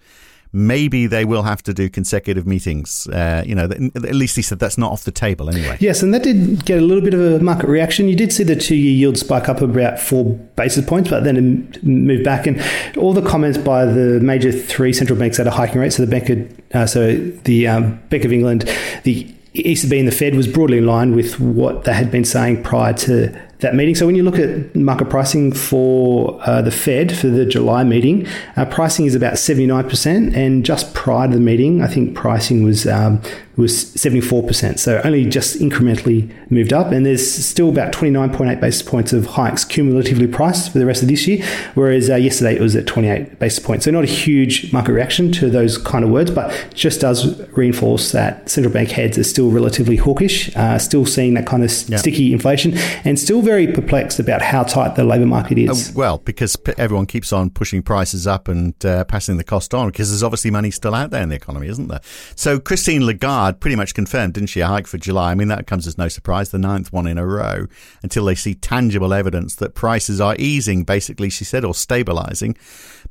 maybe 0.52 1.06
they 1.06 1.24
will 1.24 1.42
have 1.42 1.62
to 1.64 1.74
do 1.74 1.88
consecutive 1.88 2.46
meetings. 2.46 3.06
Uh, 3.08 3.42
you 3.46 3.54
know, 3.54 3.64
at 3.64 4.14
least 4.14 4.36
he 4.36 4.42
said 4.42 4.58
that's 4.58 4.78
not 4.78 4.92
off 4.92 5.04
the 5.04 5.12
table 5.12 5.50
anyway. 5.50 5.76
Yes, 5.80 6.02
and 6.02 6.12
that 6.14 6.22
did 6.22 6.64
get 6.64 6.78
a 6.78 6.80
little 6.80 7.02
bit 7.02 7.14
of 7.14 7.20
a 7.20 7.38
market 7.40 7.68
reaction. 7.68 8.08
You 8.08 8.16
did 8.16 8.32
see 8.32 8.44
the 8.44 8.56
two-year 8.56 8.92
yield 8.92 9.18
spike 9.18 9.48
up 9.48 9.60
about 9.60 9.98
four 9.98 10.24
basis 10.56 10.84
points, 10.84 11.10
but 11.10 11.24
then 11.24 11.36
it 11.36 11.84
moved 11.84 12.24
back. 12.24 12.46
And 12.46 12.62
all 12.96 13.12
the 13.12 13.22
comments 13.22 13.58
by 13.58 13.84
the 13.84 14.20
major 14.20 14.52
three 14.52 14.92
central 14.92 15.18
banks 15.18 15.38
at 15.38 15.46
a 15.46 15.50
hiking 15.50 15.80
rate, 15.80 15.92
so 15.92 16.04
the 16.04 16.10
Bank 16.10 16.30
of, 16.30 16.60
uh, 16.74 16.86
so 16.86 17.14
the 17.44 17.66
um, 17.68 18.00
Bank 18.08 18.24
of 18.24 18.32
England, 18.32 18.62
the 19.04 19.24
ECB 19.54 19.98
and 19.98 20.08
the 20.08 20.12
Fed 20.12 20.34
was 20.34 20.46
broadly 20.46 20.78
in 20.78 20.86
line 20.86 21.14
with 21.14 21.40
what 21.40 21.84
they 21.84 21.92
had 21.92 22.10
been 22.10 22.24
saying 22.24 22.62
prior 22.62 22.92
to 22.92 23.47
that 23.60 23.74
meeting. 23.74 23.94
So 23.94 24.06
when 24.06 24.14
you 24.14 24.22
look 24.22 24.38
at 24.38 24.74
market 24.76 25.10
pricing 25.10 25.52
for 25.52 26.40
uh, 26.42 26.62
the 26.62 26.70
Fed 26.70 27.16
for 27.16 27.28
the 27.28 27.44
July 27.44 27.84
meeting, 27.84 28.26
uh, 28.56 28.64
pricing 28.66 29.06
is 29.06 29.14
about 29.14 29.34
79%. 29.34 30.36
And 30.36 30.64
just 30.64 30.94
prior 30.94 31.28
to 31.28 31.34
the 31.34 31.40
meeting, 31.40 31.82
I 31.82 31.88
think 31.88 32.14
pricing 32.14 32.62
was 32.62 32.86
um, 32.86 33.20
was 33.58 33.86
74%. 33.96 34.78
So 34.78 35.00
only 35.04 35.26
just 35.26 35.58
incrementally 35.58 36.32
moved 36.48 36.72
up. 36.72 36.92
And 36.92 37.04
there's 37.04 37.28
still 37.28 37.68
about 37.68 37.92
29.8 37.92 38.60
basis 38.60 38.82
points 38.82 39.12
of 39.12 39.26
hikes 39.26 39.64
cumulatively 39.64 40.28
priced 40.28 40.70
for 40.72 40.78
the 40.78 40.86
rest 40.86 41.02
of 41.02 41.08
this 41.08 41.26
year. 41.26 41.44
Whereas 41.74 42.08
uh, 42.08 42.14
yesterday 42.14 42.54
it 42.54 42.60
was 42.60 42.76
at 42.76 42.86
28 42.86 43.40
basis 43.40 43.58
points. 43.58 43.84
So 43.84 43.90
not 43.90 44.04
a 44.04 44.06
huge 44.06 44.72
market 44.72 44.92
reaction 44.92 45.32
to 45.32 45.50
those 45.50 45.76
kind 45.76 46.04
of 46.04 46.10
words, 46.10 46.30
but 46.30 46.54
just 46.72 47.00
does 47.00 47.36
reinforce 47.50 48.12
that 48.12 48.48
central 48.48 48.72
bank 48.72 48.90
heads 48.92 49.18
are 49.18 49.24
still 49.24 49.50
relatively 49.50 49.96
hawkish, 49.96 50.54
uh, 50.56 50.78
still 50.78 51.04
seeing 51.04 51.34
that 51.34 51.46
kind 51.46 51.64
of 51.64 51.88
yeah. 51.88 51.96
sticky 51.96 52.32
inflation, 52.32 52.78
and 53.04 53.18
still 53.18 53.42
very 53.48 53.66
perplexed 53.66 54.20
about 54.20 54.42
how 54.42 54.62
tight 54.62 54.94
the 54.94 55.02
labour 55.02 55.24
market 55.24 55.56
is. 55.56 55.88
Uh, 55.88 55.92
well, 55.96 56.18
because 56.18 56.54
everyone 56.76 57.06
keeps 57.06 57.32
on 57.32 57.48
pushing 57.48 57.82
prices 57.82 58.26
up 58.26 58.46
and 58.46 58.84
uh, 58.84 59.04
passing 59.04 59.38
the 59.38 59.44
cost 59.44 59.72
on, 59.72 59.88
because 59.88 60.10
there's 60.10 60.22
obviously 60.22 60.50
money 60.50 60.70
still 60.70 60.94
out 60.94 61.10
there 61.10 61.22
in 61.22 61.30
the 61.30 61.34
economy, 61.34 61.66
isn't 61.68 61.88
there? 61.88 62.00
So 62.34 62.60
Christine 62.60 63.06
Lagarde 63.06 63.58
pretty 63.58 63.76
much 63.76 63.94
confirmed, 63.94 64.34
didn't 64.34 64.50
she, 64.50 64.60
a 64.60 64.66
hike 64.66 64.86
for 64.86 64.98
July? 64.98 65.30
I 65.30 65.34
mean, 65.34 65.48
that 65.48 65.66
comes 65.66 65.86
as 65.86 65.96
no 65.96 66.08
surprise, 66.08 66.50
the 66.50 66.58
ninth 66.58 66.92
one 66.92 67.06
in 67.06 67.16
a 67.16 67.26
row, 67.26 67.66
until 68.02 68.26
they 68.26 68.34
see 68.34 68.54
tangible 68.54 69.14
evidence 69.14 69.54
that 69.56 69.74
prices 69.74 70.20
are 70.20 70.36
easing, 70.38 70.84
basically, 70.84 71.30
she 71.30 71.44
said, 71.44 71.64
or 71.64 71.74
stabilizing. 71.74 72.54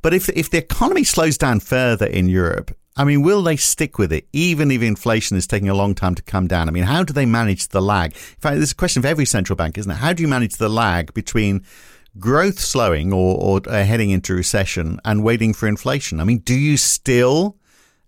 But 0.02 0.14
if, 0.14 0.28
if 0.28 0.50
the 0.50 0.58
economy 0.58 1.02
slows 1.02 1.36
down 1.36 1.58
further 1.58 2.06
in 2.06 2.28
Europe, 2.28 2.76
I 2.98 3.04
mean, 3.04 3.22
will 3.22 3.42
they 3.42 3.56
stick 3.56 3.96
with 3.96 4.12
it, 4.12 4.26
even 4.32 4.72
if 4.72 4.82
inflation 4.82 5.36
is 5.36 5.46
taking 5.46 5.68
a 5.68 5.74
long 5.74 5.94
time 5.94 6.16
to 6.16 6.22
come 6.22 6.48
down? 6.48 6.68
I 6.68 6.72
mean, 6.72 6.82
how 6.82 7.04
do 7.04 7.12
they 7.12 7.26
manage 7.26 7.68
the 7.68 7.80
lag? 7.80 8.10
In 8.12 8.40
fact, 8.40 8.56
this 8.56 8.70
is 8.70 8.72
a 8.72 8.74
question 8.76 9.02
for 9.02 9.08
every 9.08 9.24
central 9.24 9.56
bank, 9.56 9.78
isn't 9.78 9.90
it? 9.90 9.98
How 9.98 10.12
do 10.12 10.20
you 10.20 10.28
manage 10.28 10.56
the 10.56 10.68
lag 10.68 11.14
between 11.14 11.64
growth 12.18 12.58
slowing 12.58 13.12
or, 13.12 13.36
or 13.38 13.60
uh, 13.68 13.84
heading 13.84 14.10
into 14.10 14.34
recession 14.34 14.98
and 15.04 15.22
waiting 15.22 15.54
for 15.54 15.68
inflation? 15.68 16.20
I 16.20 16.24
mean, 16.24 16.38
do 16.38 16.54
you 16.54 16.76
still 16.76 17.56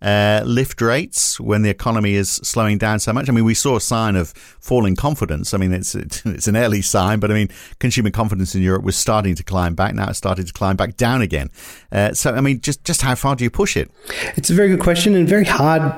uh, 0.02 0.42
lift 0.44 0.80
rates 0.80 1.38
when 1.38 1.62
the 1.62 1.70
economy 1.70 2.14
is 2.14 2.30
slowing 2.30 2.78
down 2.78 3.00
so 3.00 3.12
much? 3.12 3.28
I 3.28 3.32
mean, 3.32 3.44
we 3.44 3.54
saw 3.54 3.76
a 3.76 3.80
sign 3.80 4.16
of 4.16 4.30
falling 4.30 4.96
confidence. 4.96 5.54
I 5.54 5.58
mean, 5.58 5.72
it's 5.72 5.94
it's 6.24 6.48
an 6.48 6.56
early 6.56 6.82
sign, 6.82 7.20
but 7.20 7.30
I 7.30 7.34
mean, 7.34 7.48
consumer 7.78 8.10
confidence 8.10 8.54
in 8.54 8.62
Europe 8.62 8.82
was 8.82 8.96
starting 8.96 9.34
to 9.34 9.44
climb 9.44 9.74
back. 9.74 9.94
Now 9.94 10.08
it's 10.08 10.18
started 10.18 10.46
to 10.46 10.52
climb 10.52 10.76
back 10.76 10.96
down 10.96 11.22
again. 11.22 11.50
Uh, 11.92 12.12
so, 12.12 12.34
I 12.34 12.40
mean, 12.40 12.60
just 12.60 12.84
just 12.84 13.02
how 13.02 13.14
far 13.14 13.36
do 13.36 13.44
you 13.44 13.50
push 13.50 13.76
it? 13.76 13.90
It's 14.36 14.50
a 14.50 14.54
very 14.54 14.68
good 14.68 14.80
question 14.80 15.14
and 15.14 15.28
very 15.28 15.44
hard 15.44 15.92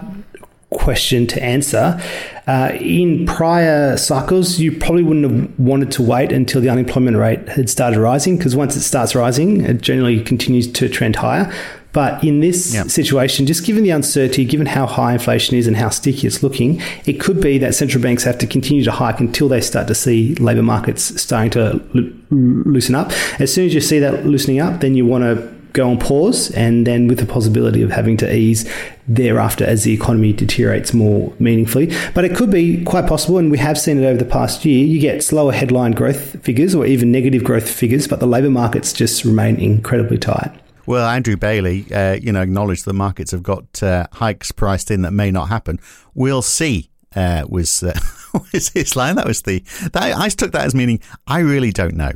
question 0.72 1.26
to 1.28 1.42
answer. 1.42 2.00
Uh, 2.46 2.72
in 2.80 3.26
prior 3.26 3.96
cycles, 3.96 4.58
you 4.58 4.76
probably 4.76 5.02
wouldn't 5.02 5.30
have 5.30 5.58
wanted 5.58 5.92
to 5.92 6.02
wait 6.02 6.32
until 6.32 6.60
the 6.60 6.68
unemployment 6.68 7.16
rate 7.16 7.48
had 7.48 7.70
started 7.70 7.98
rising 7.98 8.36
because 8.36 8.56
once 8.56 8.74
it 8.74 8.80
starts 8.80 9.14
rising, 9.14 9.60
it 9.60 9.80
generally 9.80 10.20
continues 10.20 10.70
to 10.72 10.88
trend 10.88 11.16
higher. 11.16 11.52
But 11.92 12.24
in 12.24 12.40
this 12.40 12.74
yep. 12.74 12.88
situation, 12.88 13.46
just 13.46 13.64
given 13.64 13.82
the 13.82 13.90
uncertainty, 13.90 14.44
given 14.44 14.66
how 14.66 14.86
high 14.86 15.12
inflation 15.12 15.56
is 15.56 15.66
and 15.66 15.76
how 15.76 15.90
sticky 15.90 16.26
it's 16.26 16.42
looking, 16.42 16.80
it 17.04 17.20
could 17.20 17.40
be 17.40 17.58
that 17.58 17.74
central 17.74 18.02
banks 18.02 18.24
have 18.24 18.38
to 18.38 18.46
continue 18.46 18.82
to 18.84 18.90
hike 18.90 19.20
until 19.20 19.48
they 19.48 19.60
start 19.60 19.88
to 19.88 19.94
see 19.94 20.34
labour 20.36 20.62
markets 20.62 21.20
starting 21.20 21.50
to 21.50 21.82
lo- 21.92 22.12
loosen 22.30 22.94
up. 22.94 23.12
As 23.38 23.52
soon 23.52 23.66
as 23.66 23.74
you 23.74 23.80
see 23.80 23.98
that 23.98 24.24
loosening 24.24 24.60
up, 24.60 24.80
then 24.80 24.94
you 24.94 25.04
want 25.04 25.24
to 25.24 25.52
go 25.72 25.88
on 25.88 25.98
pause 25.98 26.50
and 26.50 26.86
then 26.86 27.08
with 27.08 27.18
the 27.18 27.26
possibility 27.26 27.82
of 27.82 27.90
having 27.90 28.16
to 28.18 28.34
ease 28.34 28.70
thereafter 29.08 29.64
as 29.64 29.84
the 29.84 29.92
economy 29.92 30.32
deteriorates 30.32 30.92
more 30.92 31.32
meaningfully. 31.38 31.90
But 32.14 32.24
it 32.24 32.36
could 32.36 32.50
be 32.50 32.84
quite 32.84 33.06
possible, 33.06 33.38
and 33.38 33.50
we 33.50 33.58
have 33.58 33.78
seen 33.78 34.02
it 34.02 34.06
over 34.06 34.18
the 34.18 34.24
past 34.24 34.64
year. 34.64 34.86
You 34.86 35.00
get 35.00 35.22
slower 35.24 35.52
headline 35.52 35.92
growth 35.92 36.42
figures 36.42 36.74
or 36.74 36.86
even 36.86 37.10
negative 37.10 37.42
growth 37.42 37.68
figures, 37.68 38.06
but 38.06 38.20
the 38.20 38.26
labour 38.26 38.50
markets 38.50 38.92
just 38.92 39.24
remain 39.24 39.56
incredibly 39.56 40.18
tight. 40.18 40.52
Well, 40.86 41.08
Andrew 41.08 41.36
Bailey, 41.36 41.92
uh, 41.92 42.14
you 42.14 42.32
know, 42.32 42.42
acknowledged 42.42 42.84
the 42.84 42.92
markets 42.92 43.30
have 43.30 43.42
got 43.42 43.82
uh, 43.82 44.06
hikes 44.12 44.52
priced 44.52 44.90
in 44.90 45.02
that 45.02 45.12
may 45.12 45.30
not 45.30 45.48
happen. 45.48 45.78
We'll 46.14 46.42
see. 46.42 46.90
Uh, 47.14 47.44
was 47.46 47.82
uh, 47.82 47.98
was 48.52 48.70
his 48.70 48.96
line? 48.96 49.16
That 49.16 49.26
was 49.26 49.42
the 49.42 49.62
that, 49.92 50.16
I 50.16 50.28
took 50.30 50.52
that 50.52 50.64
as 50.64 50.74
meaning 50.74 51.00
I 51.26 51.40
really 51.40 51.70
don't 51.70 51.94
know. 51.94 52.12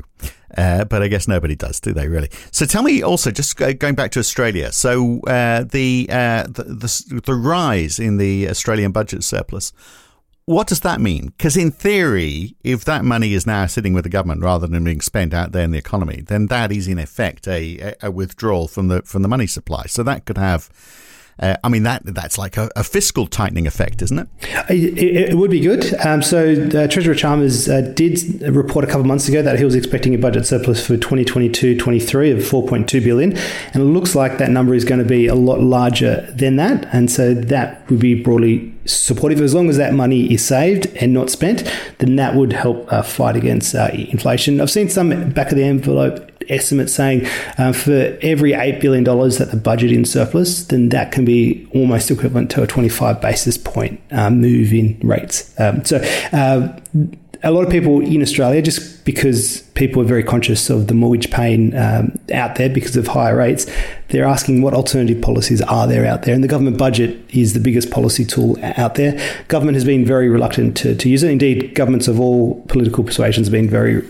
Uh, 0.57 0.85
but 0.85 1.03
I 1.03 1.09
guess 1.09 1.29
nobody 1.29 1.55
does, 1.55 1.81
do 1.81 1.93
they? 1.93 2.09
Really? 2.09 2.31
So 2.51 2.65
tell 2.65 2.83
me 2.83 3.03
also, 3.03 3.31
just 3.31 3.57
going 3.57 3.95
back 3.95 4.11
to 4.13 4.21
Australia. 4.21 4.73
So 4.73 5.21
uh, 5.27 5.65
the, 5.65 6.07
the, 6.09 6.47
the 6.49 7.21
the 7.27 7.35
rise 7.35 7.99
in 7.99 8.17
the 8.17 8.49
Australian 8.49 8.91
budget 8.91 9.23
surplus 9.23 9.73
what 10.47 10.67
does 10.69 10.81
that 10.81 11.01
mean? 11.01 11.27
Because 11.37 11.57
in 11.57 11.71
theory, 11.71 12.57
if 12.63 12.85
that 12.85 13.05
money 13.05 13.35
is 13.35 13.47
now 13.47 13.67
sitting 13.67 13.93
with 13.93 14.05
the 14.05 14.11
government 14.11 14.43
rather 14.43 14.67
than 14.67 14.85
being 14.85 15.01
spent 15.01 15.35
out 15.35 15.53
there 15.53 15.65
in 15.65 15.73
the 15.73 15.79
economy, 15.79 16.23
then 16.23 16.47
that 16.47 16.73
is 16.73 16.89
in 16.89 16.99
effect 16.99 17.47
a, 17.47 17.95
a 18.01 18.11
withdrawal 18.11 18.69
from 18.69 18.89
the 18.89 19.03
from 19.03 19.23
the 19.23 19.29
money 19.29 19.47
supply. 19.47 19.87
So 19.87 20.03
that 20.05 20.25
could 20.25 20.39
have 20.39 20.71
uh, 21.39 21.57
I 21.63 21.69
mean, 21.69 21.83
that 21.83 22.03
that's 22.05 22.39
like 22.39 22.57
a, 22.57 22.71
a, 22.77 22.83
fiscal 22.83 23.27
tightening 23.27 23.67
effect, 23.67 24.01
isn't 24.01 24.19
it? 24.19 24.29
It, 24.71 25.31
it, 25.31 25.35
would 25.35 25.51
be 25.51 25.61
good. 25.61 25.93
Um, 26.01 26.23
so, 26.23 26.55
uh, 26.75 26.89
Treasurer 26.89 27.15
Chalmers 27.15 27.69
uh, 27.69 27.83
did 27.95 28.41
report 28.41 28.85
a 28.85 28.87
couple 28.87 29.03
of 29.03 29.07
months 29.07 29.29
ago 29.29 29.43
that 29.43 29.59
he 29.59 29.65
was 29.65 29.75
expecting 29.75 30.15
a 30.15 30.19
budget 30.19 30.47
surplus 30.47 30.87
for 30.87 30.97
2022-23 30.97 32.33
of 32.33 32.39
4.2 32.39 33.05
billion, 33.05 33.37
and 33.37 33.77
it 33.77 33.85
looks 33.85 34.15
like 34.15 34.39
that 34.39 34.51
number 34.51 34.75
is 34.75 34.87
going 34.87 34.99
to 35.01 35.05
be 35.05 35.27
a 35.27 35.35
lot 35.35 35.61
larger 35.61 36.23
than 36.33 36.57
that. 36.57 36.89
And 36.91 37.11
so, 37.11 37.35
that 37.35 37.89
would 37.91 38.01
be 38.01 38.15
broadly 38.15 38.75
supportive 38.87 39.41
as 39.41 39.55
long 39.55 39.69
as 39.69 39.77
that 39.77 39.95
money 39.95 40.33
is 40.33 40.45
saved 40.45 40.87
and 40.97 41.13
not 41.13 41.31
spent. 41.31 41.71
Then 41.99 42.17
that 42.17 42.35
would 42.35 42.53
help 42.53 42.91
uh, 42.93 43.03
fight 43.03 43.37
against 43.37 43.75
uh, 43.75 43.91
inflation. 43.93 44.61
I've 44.61 44.71
seen 44.71 44.89
some 44.89 45.31
back 45.31 45.51
of 45.51 45.57
the 45.57 45.65
envelope 45.65 46.31
estimate 46.49 46.89
saying 46.89 47.27
uh, 47.59 47.73
for 47.73 48.17
every 48.23 48.53
$8 48.53 48.81
billion 48.81 49.05
that 49.05 49.49
the 49.51 49.57
budget 49.57 49.93
in 49.93 50.05
surplus, 50.05 50.65
then 50.67 50.91
that 50.91 51.13
can 51.13 51.25
be 51.25 51.69
almost 51.75 52.11
equivalent 52.11 52.51
to 52.53 52.63
a 52.63 52.67
25 52.67 53.21
basis 53.21 53.59
point 53.59 54.01
um, 54.13 54.41
move 54.41 54.73
in 54.73 54.99
rates. 55.03 55.59
Um, 55.59 55.85
so, 55.85 55.99
uh, 56.33 56.79
a 57.47 57.53
lot 57.53 57.63
of 57.63 57.71
people 57.71 58.01
in 58.01 58.23
Australia, 58.23 58.61
just 58.61 59.05
because 59.05 59.63
people 59.75 60.03
are 60.03 60.05
very 60.05 60.25
conscious 60.25 60.69
of 60.69 60.89
the 60.89 60.95
mortgage 60.95 61.31
pain 61.31 61.77
um, 61.77 62.19
out 62.35 62.57
there 62.57 62.69
because 62.69 62.97
of 62.97 63.07
higher 63.07 63.37
rates, 63.37 63.71
they're 64.09 64.25
asking 64.25 64.63
what 64.63 64.75
alternative 64.75 65.23
policies 65.23 65.63
are 65.63 65.87
there 65.87 66.05
out 66.05 66.23
there. 66.23 66.35
And 66.35 66.43
the 66.43 66.49
government 66.49 66.77
budget 66.77 67.17
is 67.31 67.55
the 67.55 67.61
biggest 67.61 67.91
policy 67.93 68.25
tool 68.25 68.59
out 68.63 68.97
there. 68.97 69.17
Government 69.47 69.77
has 69.77 69.85
been 69.85 70.05
very 70.05 70.29
reluctant 70.29 70.77
to, 70.79 70.97
to 70.97 71.09
use 71.09 71.23
it. 71.23 71.31
Indeed, 71.31 71.77
governments 71.77 72.09
of 72.09 72.19
all 72.19 72.61
political 72.63 73.05
persuasions 73.05 73.47
have 73.47 73.53
been 73.53 73.71
very 73.71 74.05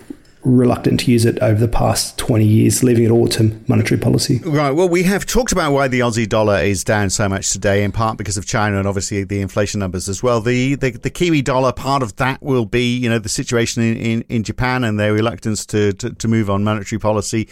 reluctant 0.47 1.01
to 1.01 1.11
use 1.11 1.25
it 1.25 1.39
over 1.41 1.59
the 1.59 1.69
past 1.69 2.17
20 2.19 2.45
years, 2.45 2.83
leaving 2.83 3.05
it 3.05 3.11
all 3.11 3.27
to 3.27 3.59
monetary 3.67 4.01
policy. 4.01 4.39
Right. 4.45 4.71
Well, 4.71 4.89
we 4.89 5.03
have 5.03 5.27
talked 5.27 5.53
about 5.53 5.73
why 5.73 5.89
the 5.89 6.01
Aussie 6.01 6.29
dollar 6.29 6.59
is 6.59 6.85
down 6.85 7.11
so 7.11 7.29
much 7.29 7.51
today, 7.51 7.83
in 7.83 7.93
part 7.93 8.17
because 8.17 8.37
of 8.37 8.47
China 8.47 8.79
and 8.79 8.87
obviously 8.87 9.25
the 9.25 9.41
inflation 9.41 9.81
numbers 9.81 10.09
as 10.09 10.23
well. 10.23 10.41
The 10.41 10.77
the, 10.77 10.91
the 10.91 11.11
Kiwi 11.11 11.43
dollar, 11.43 11.73
part 11.73 12.03
of 12.03 12.17
that 12.17 12.41
will 12.43 12.65
be, 12.65 12.97
you 12.97 13.11
know, 13.11 13.19
the 13.19 13.29
situation 13.29 13.83
in, 13.83 13.97
in, 13.97 14.25
in 14.29 14.43
Japan 14.45 14.85
and 14.85 14.99
their 14.99 15.13
reluctance 15.13 15.67
to, 15.67 15.93
to, 15.95 16.11
to 16.11 16.29
move 16.29 16.49
on 16.49 16.63
monetary 16.65 16.99
policy. 16.99 17.49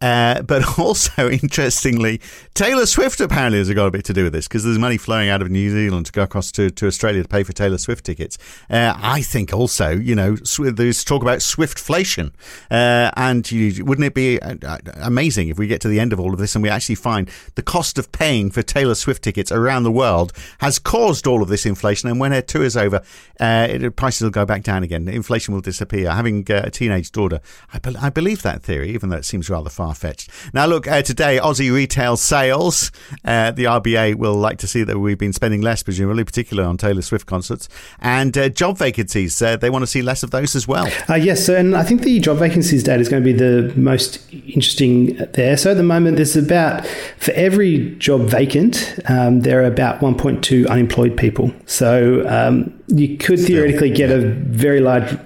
Uh, 0.00 0.42
but 0.42 0.78
also, 0.78 1.28
interestingly, 1.28 2.20
Taylor 2.54 2.86
Swift 2.86 3.20
apparently 3.20 3.58
has 3.58 3.70
got 3.72 3.86
a 3.86 3.90
bit 3.90 4.04
to 4.06 4.12
do 4.12 4.24
with 4.24 4.32
this 4.32 4.46
because 4.46 4.64
there's 4.64 4.78
money 4.78 4.96
flowing 4.96 5.28
out 5.28 5.42
of 5.42 5.50
New 5.50 5.70
Zealand 5.70 6.06
to 6.06 6.12
go 6.12 6.22
across 6.22 6.52
to, 6.52 6.70
to 6.70 6.86
Australia 6.86 7.22
to 7.22 7.28
pay 7.28 7.42
for 7.42 7.52
Taylor 7.52 7.78
Swift 7.78 8.04
tickets. 8.04 8.38
Uh, 8.70 8.94
I 8.96 9.22
think 9.22 9.52
also, 9.52 9.90
you 9.90 10.14
know, 10.14 10.36
there's 10.36 11.04
talk 11.04 11.22
about 11.22 11.38
Swiftflation. 11.38 12.32
Uh, 12.70 13.10
and 13.16 13.50
you, 13.50 13.84
wouldn't 13.84 14.06
it 14.06 14.14
be 14.14 14.40
uh, 14.40 14.56
uh, 14.64 14.78
amazing 14.96 15.48
if 15.48 15.58
we 15.58 15.66
get 15.66 15.80
to 15.80 15.88
the 15.88 16.00
end 16.00 16.12
of 16.12 16.20
all 16.20 16.32
of 16.32 16.38
this 16.38 16.54
and 16.54 16.62
we 16.62 16.68
actually 16.68 16.94
find 16.94 17.30
the 17.54 17.62
cost 17.62 17.98
of 17.98 18.12
paying 18.12 18.50
for 18.50 18.62
Taylor 18.62 18.94
Swift 18.94 19.22
tickets 19.22 19.50
around 19.50 19.82
the 19.82 19.92
world 19.92 20.32
has 20.58 20.78
caused 20.78 21.26
all 21.26 21.42
of 21.42 21.48
this 21.48 21.66
inflation? 21.66 22.08
And 22.08 22.20
when 22.20 22.32
her 22.32 22.42
tour 22.42 22.62
is 22.62 22.76
over, 22.76 23.02
it, 23.40 23.96
prices 23.96 24.22
will 24.22 24.30
go 24.30 24.44
back 24.44 24.62
down 24.62 24.82
again. 24.82 25.08
Inflation 25.08 25.54
will 25.54 25.60
disappear. 25.60 26.10
Having 26.10 26.50
a 26.50 26.70
teenage 26.70 27.10
daughter, 27.12 27.40
I, 27.72 27.78
be- 27.78 27.96
I 27.96 28.10
believe 28.10 28.42
that 28.42 28.62
theory, 28.62 28.90
even 28.90 29.10
though 29.10 29.16
it 29.16 29.24
seems 29.24 29.50
rather 29.50 29.70
far 29.70 29.87
far 29.88 29.94
fetched. 29.94 30.30
Now, 30.52 30.66
look, 30.66 30.86
uh, 30.86 31.02
today, 31.02 31.38
Aussie 31.38 31.72
retail 31.72 32.16
sales. 32.16 32.90
Uh, 33.24 33.50
the 33.50 33.64
RBA 33.64 34.16
will 34.16 34.34
like 34.34 34.58
to 34.58 34.66
see 34.66 34.82
that 34.84 34.98
we've 34.98 35.18
been 35.18 35.32
spending 35.32 35.60
less, 35.60 35.82
presumably, 35.82 36.24
particularly 36.24 36.68
on 36.68 36.76
Taylor 36.76 37.02
Swift 37.02 37.26
concerts. 37.26 37.68
And 37.98 38.36
uh, 38.36 38.48
job 38.48 38.78
vacancies, 38.78 39.40
uh, 39.40 39.56
they 39.56 39.70
want 39.70 39.82
to 39.82 39.86
see 39.86 40.02
less 40.02 40.22
of 40.22 40.30
those 40.30 40.54
as 40.54 40.68
well. 40.68 40.90
Uh, 41.08 41.14
yes, 41.14 41.48
and 41.48 41.74
I 41.74 41.82
think 41.82 42.02
the 42.02 42.20
job 42.20 42.38
vacancies 42.38 42.82
data 42.82 43.00
is 43.00 43.08
going 43.08 43.22
to 43.22 43.32
be 43.32 43.36
the 43.36 43.72
most 43.76 44.20
interesting 44.32 45.16
there. 45.32 45.56
So 45.56 45.70
at 45.70 45.76
the 45.76 45.82
moment, 45.82 46.16
there's 46.16 46.36
about, 46.36 46.86
for 47.18 47.32
every 47.32 47.94
job 47.96 48.22
vacant, 48.22 48.98
um, 49.06 49.40
there 49.40 49.62
are 49.62 49.66
about 49.66 50.00
1.2 50.00 50.68
unemployed 50.68 51.16
people. 51.16 51.52
So 51.66 52.26
um, 52.28 52.78
you 52.88 53.16
could 53.16 53.38
theoretically 53.40 53.90
get 53.90 54.10
a 54.10 54.20
very 54.20 54.80
large 54.80 55.16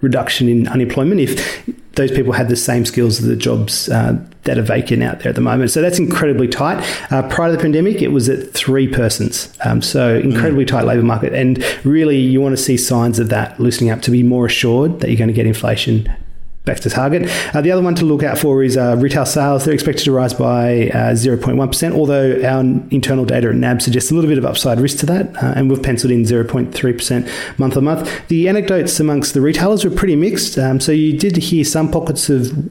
reduction 0.00 0.48
in 0.48 0.68
unemployment 0.68 1.20
if 1.20 1.68
those 1.96 2.10
people 2.10 2.32
had 2.32 2.48
the 2.48 2.56
same 2.56 2.84
skills 2.84 3.20
as 3.20 3.26
the 3.26 3.36
jobs 3.36 3.88
uh, 3.88 4.18
that 4.42 4.58
are 4.58 4.62
vacant 4.62 5.02
out 5.02 5.20
there 5.20 5.30
at 5.30 5.34
the 5.34 5.40
moment. 5.40 5.70
So 5.70 5.80
that's 5.80 5.98
incredibly 5.98 6.48
tight. 6.48 6.84
Uh, 7.10 7.26
prior 7.28 7.50
to 7.50 7.56
the 7.56 7.62
pandemic, 7.62 8.02
it 8.02 8.08
was 8.08 8.28
at 8.28 8.52
three 8.52 8.88
persons. 8.88 9.52
Um, 9.64 9.82
so 9.82 10.16
incredibly 10.16 10.64
mm. 10.64 10.68
tight 10.68 10.84
labour 10.84 11.02
market. 11.02 11.32
And 11.32 11.64
really, 11.84 12.18
you 12.18 12.40
want 12.40 12.56
to 12.56 12.62
see 12.62 12.76
signs 12.76 13.18
of 13.18 13.28
that 13.30 13.58
loosening 13.58 13.90
up 13.90 14.02
to 14.02 14.10
be 14.10 14.22
more 14.22 14.46
assured 14.46 15.00
that 15.00 15.08
you're 15.08 15.18
going 15.18 15.28
to 15.28 15.34
get 15.34 15.46
inflation 15.46 16.12
back 16.64 16.80
to 16.80 16.90
target. 16.90 17.28
Uh, 17.54 17.60
the 17.60 17.70
other 17.70 17.82
one 17.82 17.94
to 17.94 18.04
look 18.04 18.22
out 18.22 18.38
for 18.38 18.62
is 18.62 18.76
uh, 18.76 18.96
retail 18.98 19.26
sales. 19.26 19.64
They're 19.64 19.74
expected 19.74 20.04
to 20.04 20.12
rise 20.12 20.32
by 20.32 20.88
uh, 20.88 21.12
0.1%, 21.12 21.94
although 21.94 22.42
our 22.42 22.60
internal 22.90 23.24
data 23.24 23.50
at 23.50 23.54
NAB 23.54 23.82
suggests 23.82 24.10
a 24.10 24.14
little 24.14 24.28
bit 24.28 24.38
of 24.38 24.46
upside 24.46 24.80
risk 24.80 24.98
to 24.98 25.06
that, 25.06 25.36
uh, 25.42 25.52
and 25.56 25.68
we've 25.70 25.82
penciled 25.82 26.10
in 26.10 26.22
0.3% 26.22 27.58
month 27.58 27.76
on 27.76 27.84
month. 27.84 28.28
The 28.28 28.48
anecdotes 28.48 28.98
amongst 28.98 29.34
the 29.34 29.40
retailers 29.40 29.84
were 29.84 29.90
pretty 29.90 30.16
mixed. 30.16 30.58
Um, 30.58 30.80
so 30.80 30.92
you 30.92 31.18
did 31.18 31.36
hear 31.36 31.64
some 31.64 31.90
pockets 31.90 32.30
of 32.30 32.70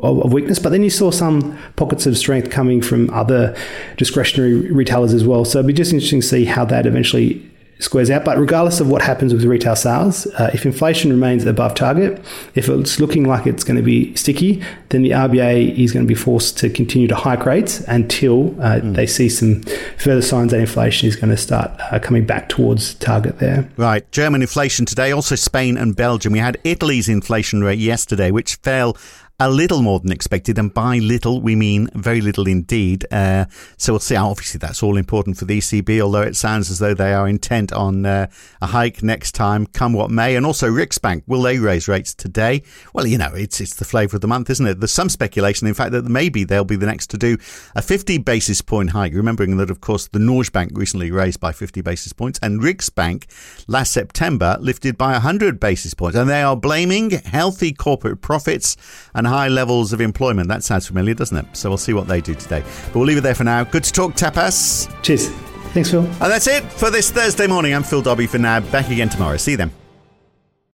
of 0.00 0.34
weakness, 0.34 0.58
but 0.58 0.68
then 0.68 0.82
you 0.82 0.90
saw 0.90 1.10
some 1.10 1.56
pockets 1.76 2.04
of 2.04 2.18
strength 2.18 2.50
coming 2.50 2.82
from 2.82 3.08
other 3.10 3.56
discretionary 3.96 4.70
retailers 4.70 5.14
as 5.14 5.24
well. 5.24 5.46
So 5.46 5.60
it'd 5.60 5.66
be 5.66 5.72
just 5.72 5.94
interesting 5.94 6.20
to 6.20 6.26
see 6.26 6.44
how 6.44 6.66
that 6.66 6.84
eventually 6.84 7.50
squares 7.78 8.10
out. 8.10 8.24
But 8.24 8.38
regardless 8.38 8.80
of 8.80 8.88
what 8.88 9.02
happens 9.02 9.32
with 9.32 9.44
retail 9.44 9.76
sales, 9.76 10.26
uh, 10.26 10.50
if 10.54 10.64
inflation 10.64 11.10
remains 11.10 11.44
above 11.44 11.74
target, 11.74 12.24
if 12.54 12.68
it's 12.68 13.00
looking 13.00 13.24
like 13.24 13.46
it's 13.46 13.64
going 13.64 13.76
to 13.76 13.82
be 13.82 14.14
sticky, 14.14 14.62
then 14.90 15.02
the 15.02 15.10
RBA 15.10 15.78
is 15.78 15.92
going 15.92 16.04
to 16.04 16.08
be 16.08 16.14
forced 16.14 16.58
to 16.58 16.70
continue 16.70 17.08
to 17.08 17.14
hike 17.14 17.46
rates 17.46 17.80
until 17.80 18.48
uh, 18.60 18.80
mm. 18.80 18.94
they 18.94 19.06
see 19.06 19.28
some 19.28 19.62
further 19.98 20.22
signs 20.22 20.52
that 20.52 20.60
inflation 20.60 21.08
is 21.08 21.16
going 21.16 21.30
to 21.30 21.36
start 21.36 21.70
uh, 21.90 21.98
coming 21.98 22.24
back 22.24 22.48
towards 22.48 22.94
target 22.94 23.38
there. 23.38 23.68
Right. 23.76 24.10
German 24.12 24.42
inflation 24.42 24.86
today, 24.86 25.12
also 25.12 25.34
Spain 25.34 25.76
and 25.76 25.96
Belgium. 25.96 26.32
We 26.32 26.38
had 26.38 26.58
Italy's 26.64 27.08
inflation 27.08 27.62
rate 27.62 27.78
yesterday, 27.78 28.30
which 28.30 28.56
fell 28.56 28.96
a 29.40 29.50
little 29.50 29.82
more 29.82 29.98
than 29.98 30.12
expected, 30.12 30.58
and 30.58 30.72
by 30.72 30.98
little 30.98 31.40
we 31.40 31.56
mean 31.56 31.88
very 31.94 32.20
little 32.20 32.46
indeed. 32.46 33.04
Uh, 33.10 33.46
so 33.76 33.92
we'll 33.92 34.00
see. 34.00 34.14
Obviously, 34.14 34.58
that's 34.58 34.82
all 34.82 34.96
important 34.96 35.36
for 35.36 35.44
the 35.44 35.58
ECB, 35.58 36.00
although 36.00 36.22
it 36.22 36.36
sounds 36.36 36.70
as 36.70 36.78
though 36.78 36.94
they 36.94 37.12
are 37.12 37.26
intent 37.26 37.72
on 37.72 38.06
uh, 38.06 38.28
a 38.62 38.66
hike 38.66 39.02
next 39.02 39.32
time, 39.32 39.66
come 39.66 39.92
what 39.92 40.10
may. 40.10 40.36
And 40.36 40.46
also, 40.46 40.68
Riksbank 40.68 41.24
will 41.26 41.42
they 41.42 41.58
raise 41.58 41.88
rates 41.88 42.14
today? 42.14 42.62
Well, 42.92 43.06
you 43.06 43.18
know, 43.18 43.32
it's 43.34 43.60
it's 43.60 43.74
the 43.74 43.84
flavour 43.84 44.16
of 44.16 44.20
the 44.20 44.28
month, 44.28 44.50
isn't 44.50 44.66
it? 44.66 44.80
There's 44.80 44.92
some 44.92 45.08
speculation, 45.08 45.66
in 45.66 45.74
fact, 45.74 45.92
that 45.92 46.04
maybe 46.04 46.44
they'll 46.44 46.64
be 46.64 46.76
the 46.76 46.86
next 46.86 47.10
to 47.10 47.18
do 47.18 47.36
a 47.74 47.82
50 47.82 48.18
basis 48.18 48.62
point 48.62 48.90
hike. 48.90 49.14
Remembering 49.14 49.56
that, 49.56 49.70
of 49.70 49.80
course, 49.80 50.06
the 50.08 50.20
Norges 50.20 50.52
Bank 50.52 50.72
recently 50.74 51.10
raised 51.10 51.40
by 51.40 51.50
50 51.50 51.80
basis 51.80 52.12
points, 52.12 52.38
and 52.40 52.60
Riksbank 52.60 53.24
last 53.66 53.92
September 53.92 54.56
lifted 54.60 54.96
by 54.96 55.12
100 55.12 55.58
basis 55.58 55.92
points, 55.92 56.16
and 56.16 56.30
they 56.30 56.42
are 56.42 56.56
blaming 56.56 57.10
healthy 57.10 57.72
corporate 57.72 58.20
profits 58.20 58.76
and 59.12 59.26
high 59.34 59.48
levels 59.48 59.92
of 59.92 60.00
employment. 60.00 60.48
That 60.48 60.62
sounds 60.62 60.86
familiar, 60.86 61.14
doesn't 61.14 61.36
it? 61.36 61.46
So 61.52 61.68
we'll 61.68 61.78
see 61.78 61.92
what 61.92 62.06
they 62.06 62.20
do 62.20 62.34
today. 62.34 62.62
But 62.86 62.96
we'll 62.96 63.06
leave 63.06 63.18
it 63.18 63.22
there 63.22 63.34
for 63.34 63.44
now. 63.44 63.64
Good 63.64 63.84
to 63.84 63.92
talk, 63.92 64.14
Tapas. 64.14 64.88
Cheers. 65.02 65.28
Thanks, 65.74 65.90
Phil. 65.90 66.04
And 66.04 66.30
that's 66.32 66.46
it 66.46 66.62
for 66.62 66.90
this 66.90 67.10
Thursday 67.10 67.48
morning. 67.48 67.74
I'm 67.74 67.82
Phil 67.82 68.00
Dobby 68.00 68.28
for 68.28 68.38
now. 68.38 68.60
Back 68.60 68.90
again 68.90 69.08
tomorrow. 69.08 69.36
See 69.36 69.52
you 69.52 69.56
then. 69.56 69.83